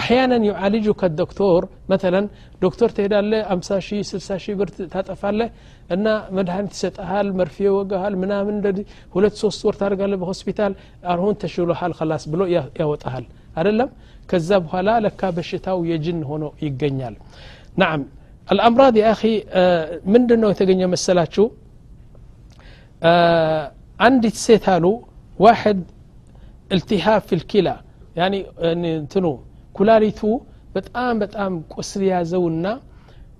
احيانا 0.00 0.36
يعالجك 0.50 1.00
الدكتور 1.10 1.60
مثلا 1.92 2.20
دكتور 2.64 2.88
تهدال 2.96 3.24
له 3.30 3.38
50 3.42 3.80
شي 3.88 4.02
60 4.02 4.38
شي 4.44 4.52
ብር 4.58 4.68
ታጠፋለህ 4.94 5.48
እና 5.94 6.06
መድኃኒት 6.36 6.72
ይሰጥሃል 6.76 7.28
መርፌ 7.38 7.56
ወጋሃል 7.76 8.14
ምናምን 8.22 8.54
እንደዚህ 8.58 8.84
ሁለት 9.14 9.34
ሶስት 9.42 9.60
ወር 9.66 9.74
ታደርጋለህ 9.80 10.18
በሆስፒታል 10.22 10.72
አሁን 11.12 11.34
ተሽሎሃል 11.42 11.92
خلاص 12.00 12.22
ብሎ 12.32 12.40
ያወጣሃል 12.80 13.24
አይደለም 13.58 13.88
ከዛ 14.30 14.50
በኋላ 14.66 14.88
ለካ 15.04 15.22
በሽታው 15.38 15.78
የጅን 15.92 16.20
ሆኖ 16.30 16.44
ይገኛል 16.66 17.16
ናም 17.82 18.02
الامراض 18.54 18.94
يا 19.02 19.06
اخي 19.14 19.34
ምንድን 20.12 20.38
ነው 20.42 20.48
የተገኘ 20.52 20.80
መሰላችሁ 20.94 21.44
አንዲት 24.06 24.36
ሴት 24.46 24.64
አሉ 24.74 24.86
ዋሕድ 25.39 25.79
እልትሃብ 26.71 27.21
ፊልኪላ 27.29 27.69
እንትኑ 28.95 29.25
ኩላሊቱ 29.75 30.21
በጣም 30.75 31.13
በጣም 31.23 31.51
ቁስል 31.73 32.01
የያዘውና 32.07 32.65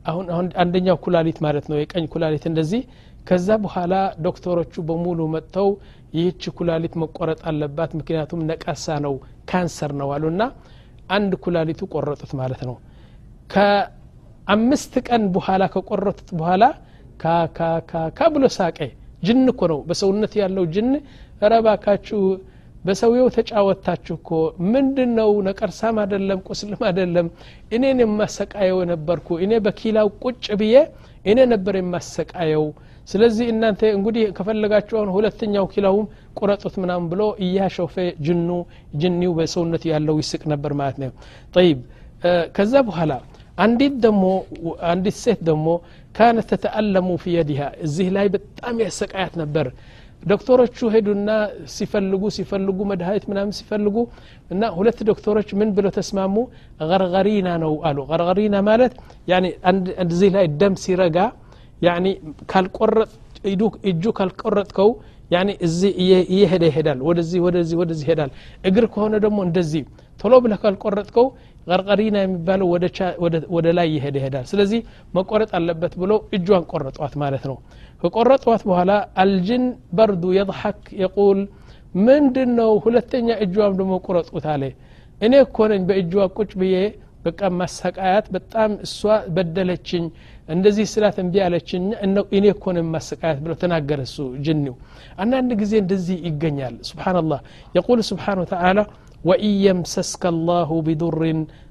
አሁን 0.10 0.26
አንደኛው 0.62 0.98
ኩላሊት 1.06 1.38
ማለት 1.46 1.66
ነው 1.72 1.78
የቀኝ 1.80 2.06
ኩላሊት 2.14 2.44
እንደዚህ። 2.50 2.82
ከዛ 3.28 3.48
በኋላ 3.64 3.94
ዶክተሮቹ 4.26 4.74
በሙሉ 4.88 5.20
መጥተው 5.34 5.68
ይህች 6.14 6.44
ኩላሊት 6.58 6.94
መቆረጥ 7.02 7.40
አለባት 7.50 7.92
ምክንያቱም 8.00 8.40
ነቀሳ 8.50 8.96
ነው 9.06 9.14
ካንሰር 9.50 9.92
ነው 10.02 10.10
አሉና 10.16 10.42
አንድ 11.10 11.32
ኩላሊቱ 11.44 11.82
ቆረጡት 11.94 12.32
ማለት 12.40 12.62
ነው። 12.70 12.76
ከአምስት 13.54 14.94
ቀን 15.08 15.24
በኋላ 15.36 15.64
ከቆረጡት 15.76 16.30
በኋላ 16.40 16.64
ካካካካ 17.24 18.20
ብሎ 18.36 18.46
ሳቀ 18.58 18.78
ጅን 19.24 19.42
እኮ 19.52 19.62
ነው። 19.72 19.80
በሰውነት 19.88 20.34
ያለው 20.42 20.66
ጅን 20.76 20.90
ረባካችሁ 21.48 22.22
በሰውየው 22.86 23.30
ተጫወታችሁ 23.36 24.16
እኮ። 24.20 24.30
ምንድን 24.74 25.10
ነው 25.18 25.32
ነቀርሳም 25.48 25.98
አደለም 26.04 26.40
ቁስልም 26.48 26.82
አደለም 26.90 27.28
እኔን 27.76 28.00
የማሰቃየው 28.04 28.80
ነበርኩ። 28.92 29.38
እኔ 29.46 29.54
በኪላው 29.66 30.10
ቁጭ 30.24 30.46
ብዬ 30.62 30.76
እኔ 31.26 31.40
ነበር 31.54 31.76
የማሰቃየው። 31.80 32.66
ስለዚህ 33.08 33.46
እናንተ 33.54 33.82
እንግዲህ 33.98 34.24
ከፈለጋችሁ 34.38 34.98
ሁለተኛው 35.16 35.66
ኪላውም 35.74 36.06
ቁረጡት 36.40 36.76
ምናምን 36.84 37.06
ብሎ 37.12 37.22
እያሾፈ 37.46 37.96
ጅኑ 38.26 38.50
ጅኒው 39.02 39.32
በሰውነት 39.40 39.84
ያለው 39.92 40.18
ይስቅ 40.22 40.42
ነበር 40.54 40.74
ማለት 40.82 40.98
ነው። 41.04 41.12
ጠይብ 41.56 41.80
ከዛ 42.56 42.74
በኋላ 42.88 43.12
አንዲት 43.58 43.96
ደሞ 44.04 44.24
አንዲት 44.90 45.18
ሴት 45.24 45.40
ደግሞ 45.48 45.68
ካነት 46.16 46.48
ተተአለሙ 46.52 47.10
ፊ 47.22 47.34
የዲሃ 47.34 47.62
እዚህ 47.86 48.08
ላይ 48.16 48.28
በጣም 48.36 48.76
ያሰቃያት 48.84 49.34
ነበር 49.42 49.68
ዶክተሮቹ 50.24 50.78
ሄዱና 50.94 51.30
ሲፈልጉ 51.74 52.24
ሲፈልጉ 52.38 52.80
መድኃኒት 52.90 53.26
ምናምን 53.32 53.52
ሲፈልጉ 53.58 53.96
እና 54.52 54.64
ሁለት 54.78 55.00
ዶክተሮች 55.10 55.50
ምን 55.60 55.70
ብለው 55.78 55.92
ተስማሙ? 55.98 56.36
ገርገሪና 56.92 57.50
ነው 57.64 57.74
አሉ። 57.88 57.98
ገርገሪና 58.12 58.56
ማለት 58.70 58.94
እዚህ 60.06 60.30
ላይ 60.36 60.48
ደም 60.62 60.76
ሲረጋ 60.84 61.18
እጁ 63.90 64.04
ካልቆረጥከው 64.18 64.90
እዚህ 65.66 65.92
እየሄደ 66.30 66.64
ይሄዳል። 66.70 67.00
ወደዚህ 67.08 67.40
ወደዚህ 67.46 67.76
ወደዚህ 67.82 68.06
ይሄዳል። 68.08 68.32
እግር 68.64 68.86
ከሆነ 68.94 69.14
ደግሞ 69.26 69.40
እንደዚህ 69.48 69.84
ቶሎ 70.20 70.34
ብለህ 70.44 70.60
ካልቆረጥከው 70.64 71.28
ቀርቀሪና 71.70 72.18
የሚባለው 72.22 72.68
ወደ 73.56 73.68
ላይ 73.78 73.88
እየሄደ 73.92 74.16
ይሄዳል። 74.20 74.46
ስለዚህ 74.52 74.80
መቆረጥ 75.18 75.50
አለበት 75.60 75.94
ብሎ 76.02 76.12
እጇን 76.38 76.64
ቆረጧት 76.72 77.16
ማለት 77.24 77.44
ነው። 77.50 77.58
ከቆረጧት 78.04 78.62
በኋላ 78.70 78.92
አልጅን 79.24 79.66
በርዱ 79.98 80.24
የضሐክ 80.38 80.82
የቁል 81.02 81.40
ምንድን 82.02 82.50
ነው 82.60 82.72
ሁለተኛ 82.84 83.28
እጇም 83.46 83.76
ደግሞ 83.80 83.94
ቁረጡት 84.06 84.46
አለ። 84.54 84.64
እኔ 85.22 85.34
እኮ 85.46 85.58
በእጇ 85.90 86.14
ቁጭ 86.38 86.52
ብዬ 86.60 86.76
በቃ 87.26 87.42
ማሰቃያት 87.60 88.26
በጣም 88.36 88.72
እሷ 88.86 89.00
በደለችኝ 89.36 90.04
እንደዚህ 90.50 90.86
ስላት 90.92 91.18
እምቢ 91.24 91.36
አለችኝ 91.46 91.84
እኔ 92.32 92.46
እኮ 92.54 92.66
ነው 92.76 92.82
የማሰቃያት 92.84 93.40
ብሎ 93.44 93.54
ተናገረ 93.64 94.00
እሱ 94.08 94.18
ጅኒው። 94.46 94.76
አንዳንድ 95.18 95.52
ጊዜ 95.62 95.74
እንደዚህ 95.84 96.18
ይገኛል። 96.28 96.76
ስብሓንላህ 96.90 97.42
የቁል 97.76 98.02
ስብሓን 98.10 98.40
ወተላ 98.44 98.80
وإن 99.25 99.53
يمسسك 99.69 100.27
الله 100.27 100.83
بضر 100.83 101.23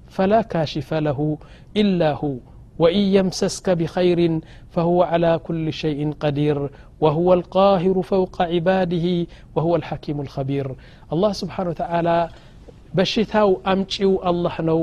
فلا 0.07 0.41
كاشف 0.41 0.93
له 0.93 1.37
إلا 1.77 2.09
هو 2.13 2.35
وإن 2.79 3.03
يمسسك 3.17 3.69
بخير 3.69 4.39
فهو 4.69 5.03
على 5.03 5.39
كل 5.43 5.73
شيء 5.73 5.99
قدير 6.19 6.57
وهو 7.01 7.33
القاهر 7.33 8.01
فوق 8.01 8.41
عباده 8.41 9.07
وهو 9.55 9.75
الحكيم 9.75 10.21
الخبير 10.21 10.75
الله 11.13 11.31
سبحانه 11.31 11.69
وتعالى 11.69 12.17
بشتاو 12.97 13.49
أمشيو 13.73 14.11
الله 14.29 14.55
نو 14.69 14.81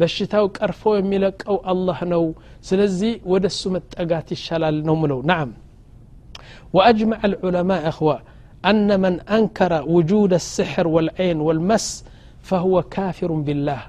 በሽታው 0.00 0.44
ቀርፎ 0.58 0.82
የሚለቀው 0.98 1.56
አላህ 1.72 1.98
ነው 2.12 2.24
ስለዚህ 2.68 3.12
ወደ 3.32 3.44
እሱ 3.52 3.62
መጠጋት 3.76 4.28
ይሻላል 4.36 4.78
ነው 4.90 4.96
ምለው 5.02 5.22
ናም 5.32 5.50
وأجمع 6.76 7.18
العلماء 7.30 7.82
أخوة 7.92 8.16
أن 8.70 8.88
من 9.04 9.14
أنكر 9.38 9.72
وجود 9.94 10.32
السحر 10.42 10.86
والعين 10.94 11.38
والمس 11.46 11.86
فهو 12.48 12.74
كافر 12.94 13.30
بالله 13.46 13.80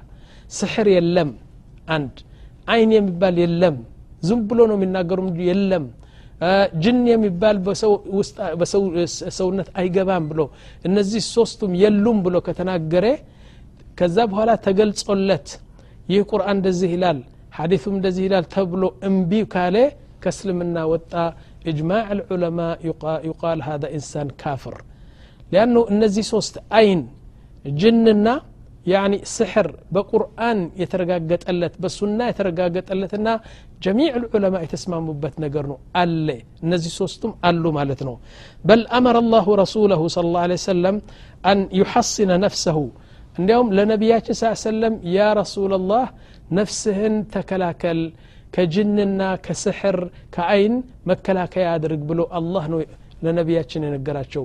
سحر 0.60 0.86
يلم 0.96 1.30
عند 1.94 2.14
عين 2.72 2.90
يمبال 2.98 3.36
يلم 3.44 3.76
ዝም 4.28 4.40
ብሎ 4.48 4.58
ነው 4.70 4.76
የሚናገሩ 4.78 5.20
የለም 5.50 5.84
ጅን 6.82 6.98
የሚባል 7.10 7.56
በሰው 8.60 8.82
ሰውነት 9.38 9.68
አይገባም 9.80 10.24
ብሎ 10.30 10.40
እነዚህ 10.88 11.22
ሶስቱም 11.36 11.72
የሉም 11.82 12.18
ብሎ 12.26 12.36
ከተናገረ 12.46 13.06
ከዛ 13.98 14.16
በኋላ 14.30 14.50
ተገልጾለት 14.66 15.48
ይህ 16.12 16.22
ቁርአን 16.30 16.56
እንደዚህ 16.60 16.90
ይላል 16.96 17.18
ሐዲሱም 17.58 17.94
እንደዚህ 17.98 18.22
ይላል 18.28 18.46
ተብሎ 18.54 18.84
እምቢ 19.08 19.40
ካለ 19.54 19.76
ከእስልምና 20.24 20.76
ወጣ 20.92 21.12
إجماع 21.70 22.04
العلماء 22.16 22.76
يقال 23.30 23.58
هذا 23.68 23.86
إنسان 23.96 24.26
كافر 24.42 24.74
لأنه 25.52 25.80
النزي 25.90 26.22
صوست 26.32 26.54
أين 26.78 27.00
جننا 27.80 28.34
يعني 28.92 29.18
سحر 29.36 29.66
بقرآن 29.94 30.58
يترقاقت 30.82 31.42
ألت 31.50 31.74
بسنة 31.82 32.24
يترقاقت 32.30 32.86
ألتنا 32.94 33.32
جميع 33.84 34.12
العلماء 34.20 34.60
يتسمى 34.66 34.98
مبت 35.08 35.34
نقرنو 35.42 35.76
ألي 36.02 36.38
النزي 36.62 36.90
صوستم 37.00 37.30
ألو 37.48 37.70
مالتنو 37.76 38.14
بل 38.68 38.80
أمر 38.98 39.14
الله 39.24 39.46
رسوله 39.62 40.00
صلى 40.14 40.26
الله 40.28 40.42
عليه 40.46 40.60
وسلم 40.62 40.94
أن 41.50 41.58
يحصن 41.80 42.30
نفسه 42.46 42.78
እንዲያውም 43.40 43.68
ለነቢያችን 43.76 44.36
ስ 44.40 44.48
ሰለም 44.68 44.94
ያ 45.16 45.28
ረሱላላህ 45.40 46.04
ነፍስህን 46.58 47.14
ተከላከል 47.34 48.00
ከጅንና 48.54 49.22
ከስሕር 49.44 49.98
ከአይን 50.34 50.74
መከላከያ 51.10 51.68
አድርግ 51.76 52.02
ብሎ 52.10 52.20
አላህ 52.38 52.64
ነው 52.72 52.80
ለነቢያችን 53.22 53.84
የነገራቸው 53.86 54.44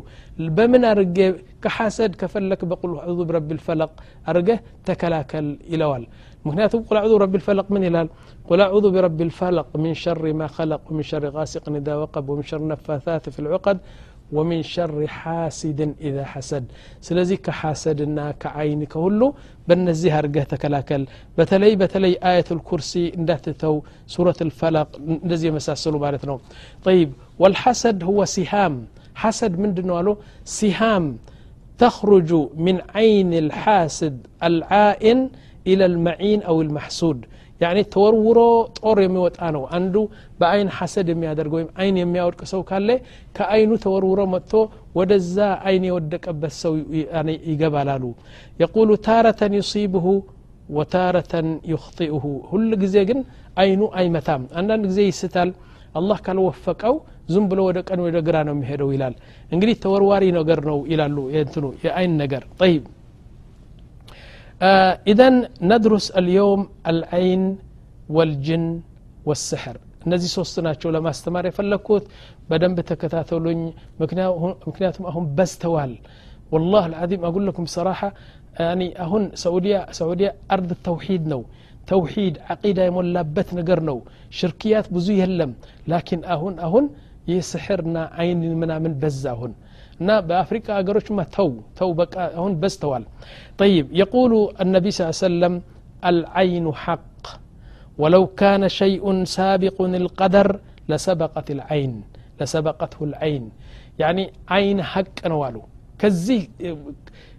በምን 0.58 0.84
አርጌ 0.90 1.18
ከሐሰድ 1.64 2.14
ከፈለክ 2.22 2.62
በቁል 2.72 2.92
አዑዙ 3.04 3.20
ብረቢ 3.30 3.50
ልፈለቅ 3.58 3.92
አርገህ 4.32 4.60
ተከላከል 4.88 5.48
ይለዋል 5.74 6.04
ምክንያቱም 6.46 6.82
ቁል 6.90 6.98
አዑዙ 7.00 7.14
ብረቢ 7.18 7.34
ልፈለቅ 7.42 7.68
ምን 7.76 7.86
ይላል 7.88 8.10
ቁል 8.46 8.62
አዑዙ 8.68 8.86
ብረቢ 8.96 9.20
ልፈለቅ 9.30 9.68
ሚን 9.84 9.96
ሸር 10.04 10.22
ማ 10.40 10.50
ኸለቅ 10.56 10.84
ወሚን 10.90 11.08
ሸር 11.10 11.26
ጋሲቅን 11.36 11.78
ኢዛ 11.80 11.98
ወቀብ 12.04 12.30
ወሚን 12.34 12.48
ሸር 12.52 12.62
ነፋታት 12.72 13.26
ፊ 13.36 13.46
ልዑቀድ 13.48 13.80
ومن 14.36 14.60
شر 14.64 15.08
حاسد 15.08 15.80
إذا 16.08 16.24
حسد 16.26 16.64
سلزي 17.02 17.38
كحاسدنا 17.46 18.26
كعين 18.44 18.82
كهلو 18.94 19.28
بنزيه 19.68 20.20
أرجه 20.20 20.44
تكلاكل 20.52 21.02
بتلي 21.38 21.76
بتلي 21.82 22.14
آية 22.32 22.48
الكرسي 22.52 23.04
اندتتو 23.18 23.76
سورة 24.08 24.36
الفلق 24.48 24.88
نزي 25.32 25.52
مساسلو 25.58 25.98
بارتنا 26.04 26.36
طيب 26.88 27.10
والحسد 27.42 27.98
هو 28.10 28.20
سهام 28.38 28.74
حسد 29.22 29.54
من 29.62 29.74
دنوالو 29.78 30.14
سهام 30.60 31.06
تخرج 31.84 32.32
من 32.66 32.76
عين 32.96 33.32
الحاسد 33.44 34.16
العائن 34.44 35.20
إلى 35.68 35.86
المعين 35.92 36.40
أو 36.50 36.58
المحسود 36.66 37.20
ያኒ 37.64 37.80
ተወርውሮ 37.94 38.40
ጦር 38.80 38.98
የሚወጣ 39.04 39.40
ነው 39.56 39.64
አንዱ 39.78 39.96
በአይን 40.42 40.70
ሐሰድ 40.78 41.08
የሚያደርገው 41.14 41.58
ወይም 41.60 41.70
አይን 41.82 41.96
የሚያወድቅ 42.02 42.42
ሰው 42.54 42.62
ካለ 42.70 42.90
ከአይኑ 43.38 43.72
ተወርውሮ 43.86 44.22
መጥቶ 44.34 44.54
ወደዛ 45.00 45.38
አይን 45.70 45.86
የወደቀበት 45.90 46.54
ሰው 46.64 46.74
ይገባላሉ 47.52 48.04
የቁሉ 48.62 48.90
ታረተን 49.08 49.56
ዩሲብሁ 49.60 50.06
ወታረተን 50.78 51.48
ዩክጢኡሁ 51.74 52.26
ሁል 52.52 52.72
ጊዜ 52.84 52.98
ግን 53.10 53.20
አይኑ 53.62 53.84
አይመታም 54.00 54.44
አንዳንድ 54.60 54.84
ጊዜ 54.92 55.02
ይስታል 55.12 55.52
አላህ 56.00 56.18
ካልወፈቀው 56.26 56.96
ዝም 57.34 57.46
ብሎ 57.52 57.60
ወደ 57.70 57.80
ቀን 57.88 58.00
ወደ 58.06 58.18
ግራ 58.28 58.38
ነው 58.48 58.54
የሚሄደው 58.56 58.90
ይላል 58.96 59.16
እንግዲህ 59.54 59.76
ተወርዋሪ 59.84 60.26
ነገር 60.38 60.60
ነው 60.70 60.78
ይላሉ 60.92 61.18
የእንትኑ 61.36 61.66
የአይን 61.86 62.14
ነገር 62.24 62.44
ጠይብ 62.62 62.84
آه 64.62 64.94
إذا 65.12 65.28
ندرس 65.72 66.08
اليوم 66.12 66.62
العين 66.88 67.44
والجن 68.10 68.66
والسحر 69.28 69.76
እነዚህ 70.06 70.30
ሶስት 70.38 70.56
ናቸው 70.68 70.90
ለማስተማር 70.96 71.46
የፈለግኩት 71.50 72.06
በደንብ 72.50 72.78
ተከታተሉኝ 72.92 73.62
ምክንያቱም 74.68 75.06
አሁን 75.12 75.26
በዝተዋል 75.40 75.94
والله 76.54 76.84
العظيم 76.92 77.22
أقول 77.30 77.44
لكم 77.48 77.66
صراحة 77.78 78.10
يعني 78.60 78.88
أهون 79.04 79.24
سعودية 79.44 79.80
سعودية 80.00 80.30
أرض 80.56 80.70
التوحيد 80.78 81.24
نو 81.32 81.42
توحيد 81.94 82.34
عقيدة 82.50 82.82
يمولابت 82.90 83.48
نقر 83.58 83.80
نو 83.90 83.98
شركيات 84.40 84.86
بزو 84.94 85.14
يهلم 85.22 85.52
لكن 85.94 86.20
أهون 86.34 86.54
أهون 86.66 86.86
يسحرنا 87.34 88.02
عين 88.18 88.40
المنامن 88.52 88.94
بزا 89.04 89.34
هون 89.40 89.54
እና 90.02 90.10
በአፍሪካ 90.28 90.68
ሀገሮች 90.80 91.08
ማ 91.18 91.22
ተው 91.36 91.48
ተው 91.78 91.90
በቃ 92.00 92.16
አሁን 92.40 92.54
በዝተዋል 92.62 93.04
طيب 93.62 93.86
يقول 94.04 94.32
النبي 94.64 94.90
صلى 94.94 95.04
الله 95.04 95.18
عليه 95.18 95.28
وسلم 95.28 95.54
العين 96.12 96.66
حق 96.84 97.11
ولو 97.98 98.24
كان 98.28 98.70
شيء 98.70 99.24
سابق 99.24 99.78
القدر 99.82 100.60
لسبقت 100.90 101.52
العين 101.52 101.94
لسبقته 102.42 103.00
العين 103.04 103.44
يعني 104.00 104.24
عين 104.50 104.84
حق 104.84 105.18
نوالو 105.28 105.62
كزي 106.00 106.50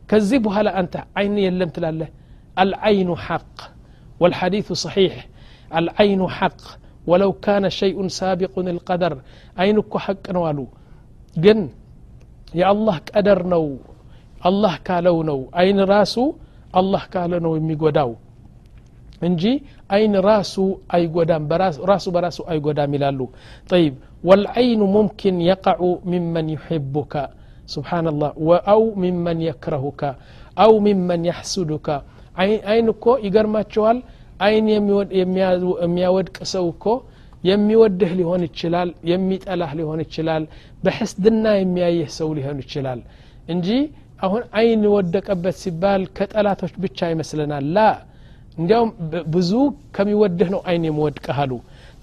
كزي 0.09 0.39
بهلا 0.39 0.81
أنت 0.81 0.95
عين 1.17 1.39
يلم 1.39 1.69
تلاله 1.69 2.09
العين 2.59 3.17
حق 3.17 3.57
والحديث 4.21 4.73
صحيح 4.73 5.15
العين 5.75 6.29
حق 6.29 6.63
ولو 7.07 7.33
كان 7.33 7.71
شيء 7.71 8.09
سابق 8.09 8.55
القدر 8.59 9.13
عينك 9.59 9.93
حق 9.97 10.25
نوالو 10.37 10.67
جن 11.45 11.61
የአላህ 12.59 12.97
ቀደር 13.11 13.41
ነው 13.55 13.65
አላህ 14.49 14.75
ካለው 14.87 15.17
ነው 15.31 15.41
አይን 15.61 15.79
ራሱ 15.95 16.17
አላህ 16.81 17.03
ካለ 17.13 17.33
ነው 17.47 17.53
የሚጎዳው 17.59 18.11
እንጂ 19.23 19.43
አይን 19.95 20.15
ራሱ 20.29 20.55
አይጎዳም 20.97 21.45
ራሱ 21.91 22.07
በራሱ 22.17 22.39
አይጎዳም 22.53 22.93
ይላሉ 22.97 23.21
ጠይብ 23.71 23.95
ወልዐይኑ 24.25 24.83
ሙምኪን 24.97 25.37
የቀዑ 25.49 25.83
ሚመን 26.13 26.49
ዩሕቡከ 26.55 27.15
ስብሓናላህ 27.75 28.31
አው 28.75 28.83
ሚመን 29.03 29.39
የክረሁካ 29.47 30.03
አው 30.57 30.73
ሚመን 30.87 31.23
ያሕሱዱካ 31.31 31.89
አይን 32.71 32.89
እኮ 32.95 33.07
ይገርማቸዋል 33.27 33.99
አይን 34.47 34.67
የሚያወድቅ 35.83 36.37
ሰው 36.55 36.67
እኮ 36.75 36.85
የሚወድህ 37.45 38.13
ሊሆን 38.19 38.43
ይችላል 38.49 38.89
የሚጠላህ 39.11 39.71
ሊሆን 39.81 40.01
ይችላል 40.07 40.45
በሕስድና 40.85 41.47
የሚያየህ 41.59 42.09
ሰው 42.19 42.29
ሊሆን 42.39 42.59
ይችላል 42.65 43.01
እንጂ 43.55 43.69
አሁን 44.27 44.43
አይን 44.61 44.83
ወደቀበት 44.95 45.57
ሲባል 45.63 46.03
ከጠላቶች 46.17 46.73
ብቻ 46.85 47.09
ይመስለናል 47.13 47.67
ላ 47.77 47.85
እንዲያውም 48.57 48.91
ብዙ 49.35 49.51
ከሚወድህ 49.97 50.49
ነው 50.55 50.61
አይን 50.69 50.85
የሚወድቅህ 50.89 51.37
አሉ 51.45 51.53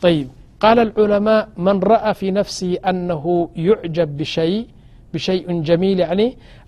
طيب 0.06 0.28
قال 0.64 0.78
العلماء 0.88 1.42
من 1.66 1.78
رأى 1.94 2.12
في 2.20 2.28
نفسه 2.40 2.72
أنه 2.90 3.24
يعجب 3.68 4.10
بشيء 4.20 4.62
بشيء 5.14 5.46
جميل 5.70 5.98
يعني 6.04 6.28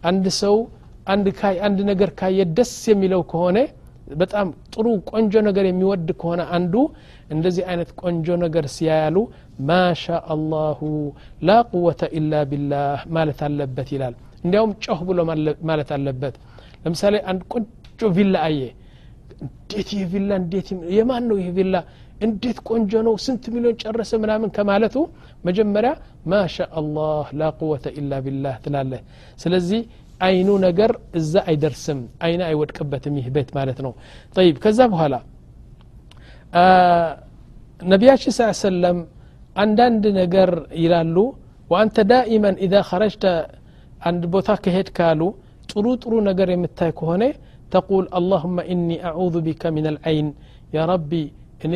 عند 0.09 0.25
سو 0.41 0.55
عند 1.11 1.25
كاي 1.39 1.55
عند 1.65 1.79
نجر 1.89 2.09
كاي 2.19 2.39
دس 2.57 2.71
የሚለው 2.91 3.21
ከሆነ 3.31 3.57
በጣም 4.21 4.47
ጥሩ 4.73 4.85
ቆንጆ 5.11 5.33
ነገር 5.47 5.65
የሚወድ 5.69 6.09
ከሆነ 6.21 6.41
አንዱ 6.57 6.73
እንደዚህ 7.33 7.63
አይነት 7.71 7.89
ቆንጆ 8.01 8.27
ነገር 8.43 8.65
ሲያያሉ 8.75 9.17
ማሻ 9.69 10.03
አላሁ 10.33 10.79
ላ 11.47 11.55
ቁወተ 11.71 12.01
ኢላ 12.19 12.33
ቢላህ 12.51 12.99
ማለት 13.17 13.39
አለበት 13.47 13.89
ይላል 13.95 14.15
እንዲያውም 14.45 14.71
ጮህ 14.85 14.99
ብሎ 15.09 15.19
ማለት 15.69 15.89
አለበት 15.97 16.35
ለምሳሌ 16.83 17.15
አንድ 17.31 17.41
ቆንጆ 17.53 18.01
ቪላ 18.17 18.35
አየ 18.49 18.61
እንዴት 19.42 19.88
ይህ 19.94 20.04
ቪላ 20.12 20.30
እንዴት 20.42 20.68
የማን 20.96 21.24
ነው 21.30 21.36
ይህ 21.42 21.50
ቪላ? 21.56 21.74
እንዴት 22.26 22.58
ቆንጆ 22.68 22.92
ነው? 23.06 23.14
ስንት 23.24 23.44
ሚሊዮን 23.54 23.76
ጨረሰ? 23.82 24.12
ምናምን 24.24 24.48
ከማለቱ 24.56 24.96
መጀመሪያ 25.44 25.92
ማሻ 26.26 26.56
አላህ 26.80 27.26
ላ 27.40 27.50
ቁወተ 27.58 27.86
ኢላ 27.98 28.12
ቢላህ 28.24 28.54
ትላለህ። 28.64 29.00
ስለዚህ 29.42 29.80
አይኑ 30.20 30.48
ነገር 30.66 30.90
እዛ 31.20 31.34
አይደርስም 31.50 32.00
አይነ 32.26 32.40
አይወድቅበትም 32.48 33.14
ይህ 33.20 33.28
ቤት 33.36 33.50
ማለት 33.58 33.78
ነው። 33.86 33.92
ጠይብ 34.36 34.56
ከዛ 34.64 34.80
በኋላ 34.92 35.14
ነቢያችን 37.86 38.32
ስ 38.36 38.48
ሰለም 38.62 38.98
አንዳንድ 39.56 40.04
ነገር 40.20 40.50
ይላሉ። 40.82 41.16
ወአንተ 41.70 41.96
ዳኢመን 42.10 42.56
ኢዛ 42.64 42.74
ኸረጅተ 42.88 43.24
አንድ 44.02 44.22
ቦታ 44.34 44.50
ከሄድ 44.64 44.88
ካሉ 44.96 45.20
ጥሩ 45.68 45.86
ጥሩ 46.02 46.14
ነገር 46.28 46.48
የምታይ 46.52 46.90
ከሆነ 46.98 47.22
ተቁል 47.73 48.05
አላሁመ 48.19 48.57
ኢኒ 48.73 48.89
አዑዙ 49.09 49.35
ቢከ 49.47 49.71
ምን 49.75 49.87
አልዐይን 49.91 50.29
ያ 50.75 50.85
ረቢ 50.91 51.11
እኔ 51.65 51.75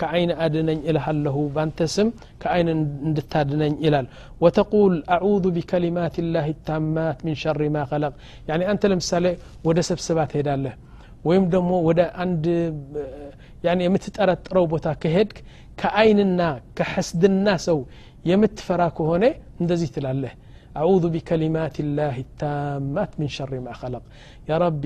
ከአይን 0.00 0.30
አድነኝ 0.44 0.80
እልሃለሁ 0.90 1.36
ባንተ 1.54 1.86
ስም 1.94 2.08
ከአይን 2.42 2.68
እንድታድነኝ 3.06 3.72
ይላል 3.86 4.06
ወተቁል 4.42 4.94
አዑዙ 5.16 5.44
ቢከሊማት 5.56 6.16
ላህ 6.34 6.46
ታማት 6.68 7.18
ሚን 7.26 7.36
ሸሪ 7.42 7.68
ማ 7.76 7.84
ኸለቅ 7.90 8.12
ያኒ 8.50 8.62
አንተ 8.72 8.90
ለምሳሌ 8.92 9.26
ወደ 9.68 9.78
ስብስባ 9.88 10.18
ትሄዳለህ 10.32 10.74
ወይም 11.28 11.44
ደግሞ 11.54 11.72
ወደ 11.88 12.00
አንድ 12.24 12.44
ያኒ 13.66 13.80
የምትጠረጥረው 13.86 14.66
ቦታ 14.74 14.88
ከሄድክ 15.02 15.38
ከአይንና 15.80 16.40
ከሐስድና 16.78 17.48
ሰው 17.66 17.78
የምትፈራ 18.30 18.82
ከሆነ 18.96 19.24
እንደዚህ 19.62 19.90
ትላለህ 19.96 20.32
አዑዙ 20.80 21.04
ቢከሊማት 21.14 21.76
ላህ 21.98 22.16
ታማት 22.40 23.12
ሚን 23.20 23.30
ሸሪ 23.36 23.54
ማ 23.66 23.72
ኸለቅ 23.80 24.04
ያ 24.50 24.58
ረቢ 24.64 24.82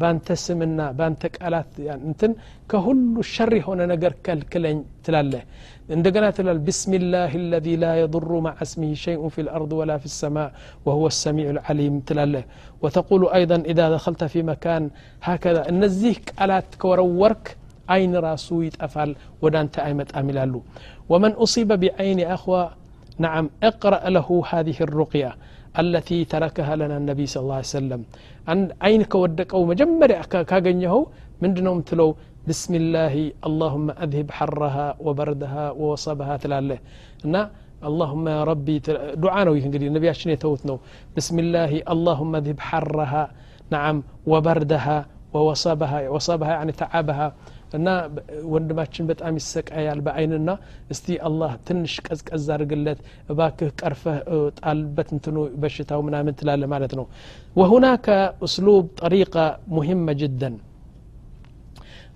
በአንተ 0.00 0.36
ስምና 0.44 0.80
በአንተ 0.98 1.22
ቃላት 1.36 1.72
እንትን 2.08 2.32
ከሁሉ 2.70 3.14
ሸር 3.32 3.52
የሆነ 3.58 3.80
ነገር 3.92 4.12
ከልክለኝ 4.26 4.78
ትላለህ 5.06 5.42
እንደገና 5.96 6.26
ትላል 6.36 6.58
ቢስሚላህ 6.66 7.32
ለዚ 7.52 7.68
ላ 7.82 7.86
የضሩ 8.00 8.30
ማع 8.46 8.58
ስሚህ 8.72 8.92
ሸይኡ 9.04 9.22
ፊ 9.34 9.44
ልአርض 9.46 9.72
ወላ 9.80 9.92
ፊ 10.02 10.12
ሰማ 10.20 10.36
ወሁወ 10.88 11.06
ሰሚዑ 11.22 11.48
ልዓሊም 11.58 11.96
ትላለህ 12.08 12.44
ወተቁሉ 12.84 13.22
አይضا 13.36 13.58
ኢዛ 13.72 13.80
ደኸልተ 13.94 14.22
ፊ 14.32 14.44
መካን 14.50 14.84
ሀከዛ 15.28 15.58
እነዚህ 15.72 16.14
ቃላት 16.30 16.70
ከወረወርክ 16.82 17.46
አይን 17.94 18.12
ራሱ 18.28 18.48
ይጠፋል 18.66 19.12
ወደ 19.44 19.54
አንተ 19.62 19.74
አይመጣም 19.86 20.26
ይላሉ 20.32 20.54
ወመን 21.12 21.32
أصيب 21.44 21.70
بعين 21.82 22.20
أخوى 22.36 22.62
نعم 23.18 23.44
اقرأ 23.62 24.02
له 24.08 24.28
هذه 24.50 24.78
الرقية 24.80 25.30
التي 25.81 26.19
تركها 26.33 26.73
لنا 26.81 26.95
النبي 27.01 27.25
صلى 27.31 27.41
الله 27.45 27.59
عليه 27.59 27.75
وسلم 27.77 28.01
አይን 28.85 29.01
ከወደቀው 29.11 29.61
መጀመሪያ 29.71 30.17
ካገኘኸው 30.51 31.01
ምንድ 31.43 31.57
ነው 31.67 31.73
ምትለው 31.79 32.09
ብስሚላህ 32.47 33.13
አላሁመ 33.47 33.87
አዝሂብ 34.05 34.29
ሐረሃ 34.37 34.75
ወበርደሃ 35.07 35.53
ወወሰበሃ 35.81 36.29
ትላለህ 36.43 36.79
እና 37.27 37.35
اللهم 37.89 38.25
يا 38.37 38.41
ربي 38.51 38.75
دعاء 39.23 39.43
ነው 39.47 39.53
ይህ 39.57 39.65
እንግዲህ 39.69 39.87
ነቢያችን 39.97 40.29
የተውት 40.33 40.61
ነው 40.69 40.77
ብስሚላህ 41.15 41.71
اللهم 41.93 42.31
اذهب 42.41 42.59
حرها 42.69 43.23
نعم 43.75 43.97
وبردها 44.31 44.97
ووصبها 45.33 45.99
وصبها 46.09 46.51
يعني 46.57 46.71
تعبها 46.83 47.27
እና 47.77 47.87
ወንድማችን 48.53 49.07
በጣም 49.11 49.33
ይሰቃያል 49.39 49.99
በአይንና 50.05 50.49
እስቲ 50.93 51.17
አላህ 51.29 51.51
ትንሽ 51.67 51.93
ቀዝቀዝ 52.07 52.45
አድርግለት 52.55 52.99
እባክህ 53.33 53.71
ቀርፈህ 53.81 54.17
ጣልበት 54.59 55.09
እንትኑ 55.15 55.37
በሽታው 55.63 56.03
ምናምን 56.07 56.37
ትላለ 56.41 56.63
ማለት 56.75 56.93
ነው 56.99 57.07
ወሁናከ 57.61 58.07
እስሉብ 58.49 58.85
ጠሪቃ 59.03 59.35
ሙሂመ 59.77 60.07
ጅደን 60.21 60.55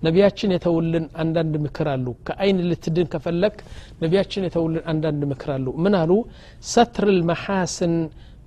ነቢያችን 0.06 0.52
የተውልን 0.56 1.06
አንዳንድ 1.22 1.54
ምክር 1.64 1.88
አሉ 1.94 2.06
ከአይን 2.26 2.58
ልትድን 2.68 3.08
ከፈለክ 3.14 3.56
ነቢያችን 4.02 4.46
የተውልን 4.48 4.84
አንዳንድ 4.92 5.22
ምክር 5.32 5.50
አሉ 5.56 5.66
ምን 5.84 5.96
አሉ 6.02 6.12
ሰትር 6.72 7.06
ልመሐስን 7.18 7.94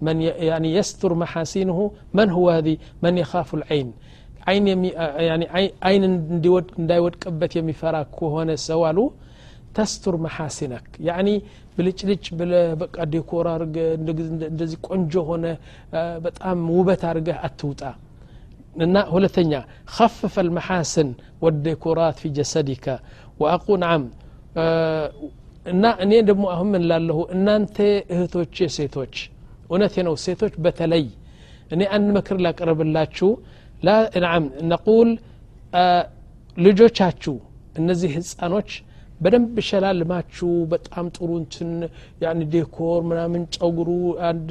من 0.01 0.21
يعني 0.21 0.69
يستر 0.75 1.13
محاسنه 1.15 1.79
من 2.13 2.27
هو 2.29 2.45
هذه 2.49 2.75
من 3.03 3.13
يخاف 3.17 3.49
العين 3.53 3.87
عين 4.48 4.66
يعني 5.28 5.46
عين 5.86 6.02
يمفرك 7.56 8.22
وهنا 8.22 8.56
سوالو 8.68 9.06
تستر 9.74 10.14
محاسنك 10.26 10.86
يعني 11.08 11.34
بلش 11.78 12.00
ليش 12.08 12.26
بل 12.38 12.50
بقى 12.80 13.06
ديكور 13.12 13.44
أرجع 13.54 13.86
نجز 14.54 14.72
قنجه 14.86 15.22
هنا 15.30 15.52
بتأم 16.24 16.70
وبت 16.76 17.02
أرجع 17.12 17.36
أتوتا 17.46 17.92
نا 18.94 19.02
هلا 19.14 19.60
خفف 19.96 20.34
المحاسن 20.44 21.08
والديكورات 21.42 22.16
في 22.22 22.28
جسدك 22.38 22.86
وأقول 23.40 23.78
نعم 23.84 24.02
نا 25.82 25.90
أني 26.02 26.18
دم 26.28 26.42
أهم 26.54 26.66
من 26.72 26.82
لاله 26.90 27.18
إن 27.32 27.48
أنت 27.58 27.78
هتوش 28.20 28.62
سيتوش 28.76 29.16
ونثنا 29.70 30.10
وسيتوش 30.14 30.50
بتلي 30.64 31.06
أني 31.72 31.84
أنا 31.96 32.12
مكر 32.16 32.36
لك 32.46 32.58
رب 32.68 32.80
الله 32.86 33.08
شو 33.18 33.30
نعم 34.25 34.43
نقول 34.73 35.09
ልጆቻችሁ 36.57 37.35
እነዚህ 37.79 38.09
ህፃኖች 38.15 38.69
በደንብ 39.23 39.55
ሸላልማችሁ 39.67 40.49
በጣም 40.73 41.05
ጥሩ 41.15 41.29
እንትን 41.41 41.69
ያን 42.23 42.39
ዴኮር 42.53 42.99
ምናምን 43.11 43.41
ጸጉሩ 43.55 43.89
አንድ 44.29 44.49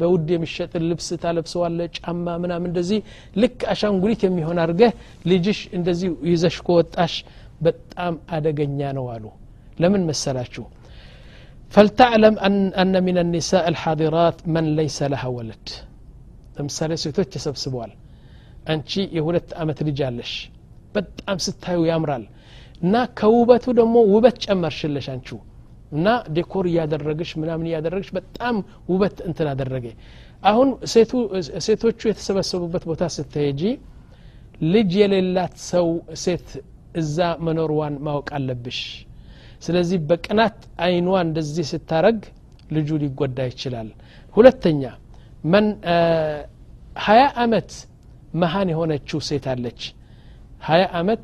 በውድ 0.00 0.28
የሚሸጥ 0.34 0.72
ልብስ 0.90 1.08
ታለብሰዋለ 1.22 1.78
ጫማ 1.98 2.26
ምናምን 2.44 2.68
እንደዚህ 2.70 3.00
ልክ 3.42 3.58
አሻንጉሊት 3.74 4.22
የሚሆን 4.26 4.60
አድርገህ 4.64 4.92
ልጅሽ 5.32 5.60
እንደዚህ 5.78 6.10
ይዘሽ 6.32 6.58
ከወጣሽ 6.68 7.14
በጣም 7.66 8.14
አደገኛ 8.36 8.80
ነው 8.98 9.08
አሉ 9.16 9.24
ለምን 9.84 10.04
መሰላችሁ 10.12 10.66
فلتعلم 11.74 12.34
أن, 12.46 12.54
أن 12.82 12.94
من 13.08 13.16
النساء 13.24 13.64
الحاضرات 13.72 14.36
من 14.54 14.64
ليس 14.80 14.98
لها 15.12 15.28
ولد 15.38 15.66
ለምሳሌ 16.57 16.91
ሴቶች 17.03 17.27
ተሰብስበዋል። 17.35 17.91
አንቺ 18.67 18.91
የሁለት 19.17 19.49
አመት 19.61 19.79
ልጅ 19.87 19.99
አለሽ። 20.07 20.31
በጣም 20.95 21.37
ስታዩ 21.45 21.79
ያምራል። 21.89 22.23
እና 22.81 22.95
ከውበቱ 23.19 23.65
ደግሞ 23.79 23.95
ውበት 24.11 24.37
ጨመርሽለሽ 24.45 25.07
አንቺ። 25.13 25.29
እና 25.91 26.05
ዴኮር 26.35 26.65
እያደረግሽ 26.71 27.29
ምናምን 27.41 27.67
እያደረግሽ 27.69 28.09
በጣም 28.17 28.55
ውበት 28.91 29.17
እንትን 29.29 29.47
አደረገ። 29.51 29.85
አሁን 30.43 30.69
ሴቶቹ 31.65 31.99
የተሰበሰቡበት 32.09 32.83
ቦታ 32.89 33.03
ስትሄጂ 33.15 33.61
ልጅ 34.67 34.91
የሌላት 35.01 35.55
ሰው 35.71 35.87
ሴት 36.23 36.47
እዛ 36.95 37.17
መኖርዋን 37.45 37.95
ማወቅ 38.05 38.27
አለብሽ። 38.37 38.79
ስለዚህ 39.61 39.99
በቅናት 40.09 40.57
አይኗ 40.85 41.09
እንደዚህ 41.23 41.65
ስታረግ 41.71 42.19
ልጁ 42.71 42.89
ሊጎዳ 43.03 43.39
ይችላል። 43.51 43.89
ሁለተኛ 44.35 44.81
ሀያ 47.05 47.23
አመት 47.43 47.71
መሀን 48.41 48.67
የሆነችው 48.73 49.19
ሴት 49.27 49.45
አለች። 49.51 49.81
ሀያ 50.67 50.83
አመት 50.99 51.23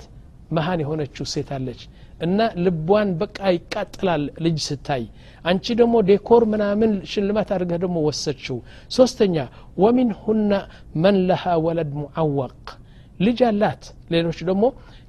መሀን 0.57 0.79
የሆነችው 0.83 1.25
ሴት 1.33 1.49
አለች። 1.55 1.81
እና 2.21 2.39
ልቧን 2.65 3.09
በቃ 3.21 3.39
ይቃጥላል 3.55 4.23
ልጅ 4.45 4.57
ስታይ። 4.67 5.03
አንቺ 5.45 5.65
ደግሞ 5.79 5.95
ዴኮር 6.09 6.43
ምናምን 6.53 6.91
ሽልማት 7.11 7.49
አድርገህ 7.55 7.79
ደግሞ 7.83 7.97
ወሰድችው 8.07 8.57
ሶስተኛ 8.97 9.35
ወሚን 9.77 10.11
ሁና 10.21 10.51
መን 11.03 11.17
ለሃ 11.29 11.55
ወለድ 11.65 11.91
ሙዓወቅ 12.01 12.55
ልጅ 13.19 13.39
አላት 13.49 13.83
ሌሎች 14.13 14.39
ደግሞ 14.49 14.63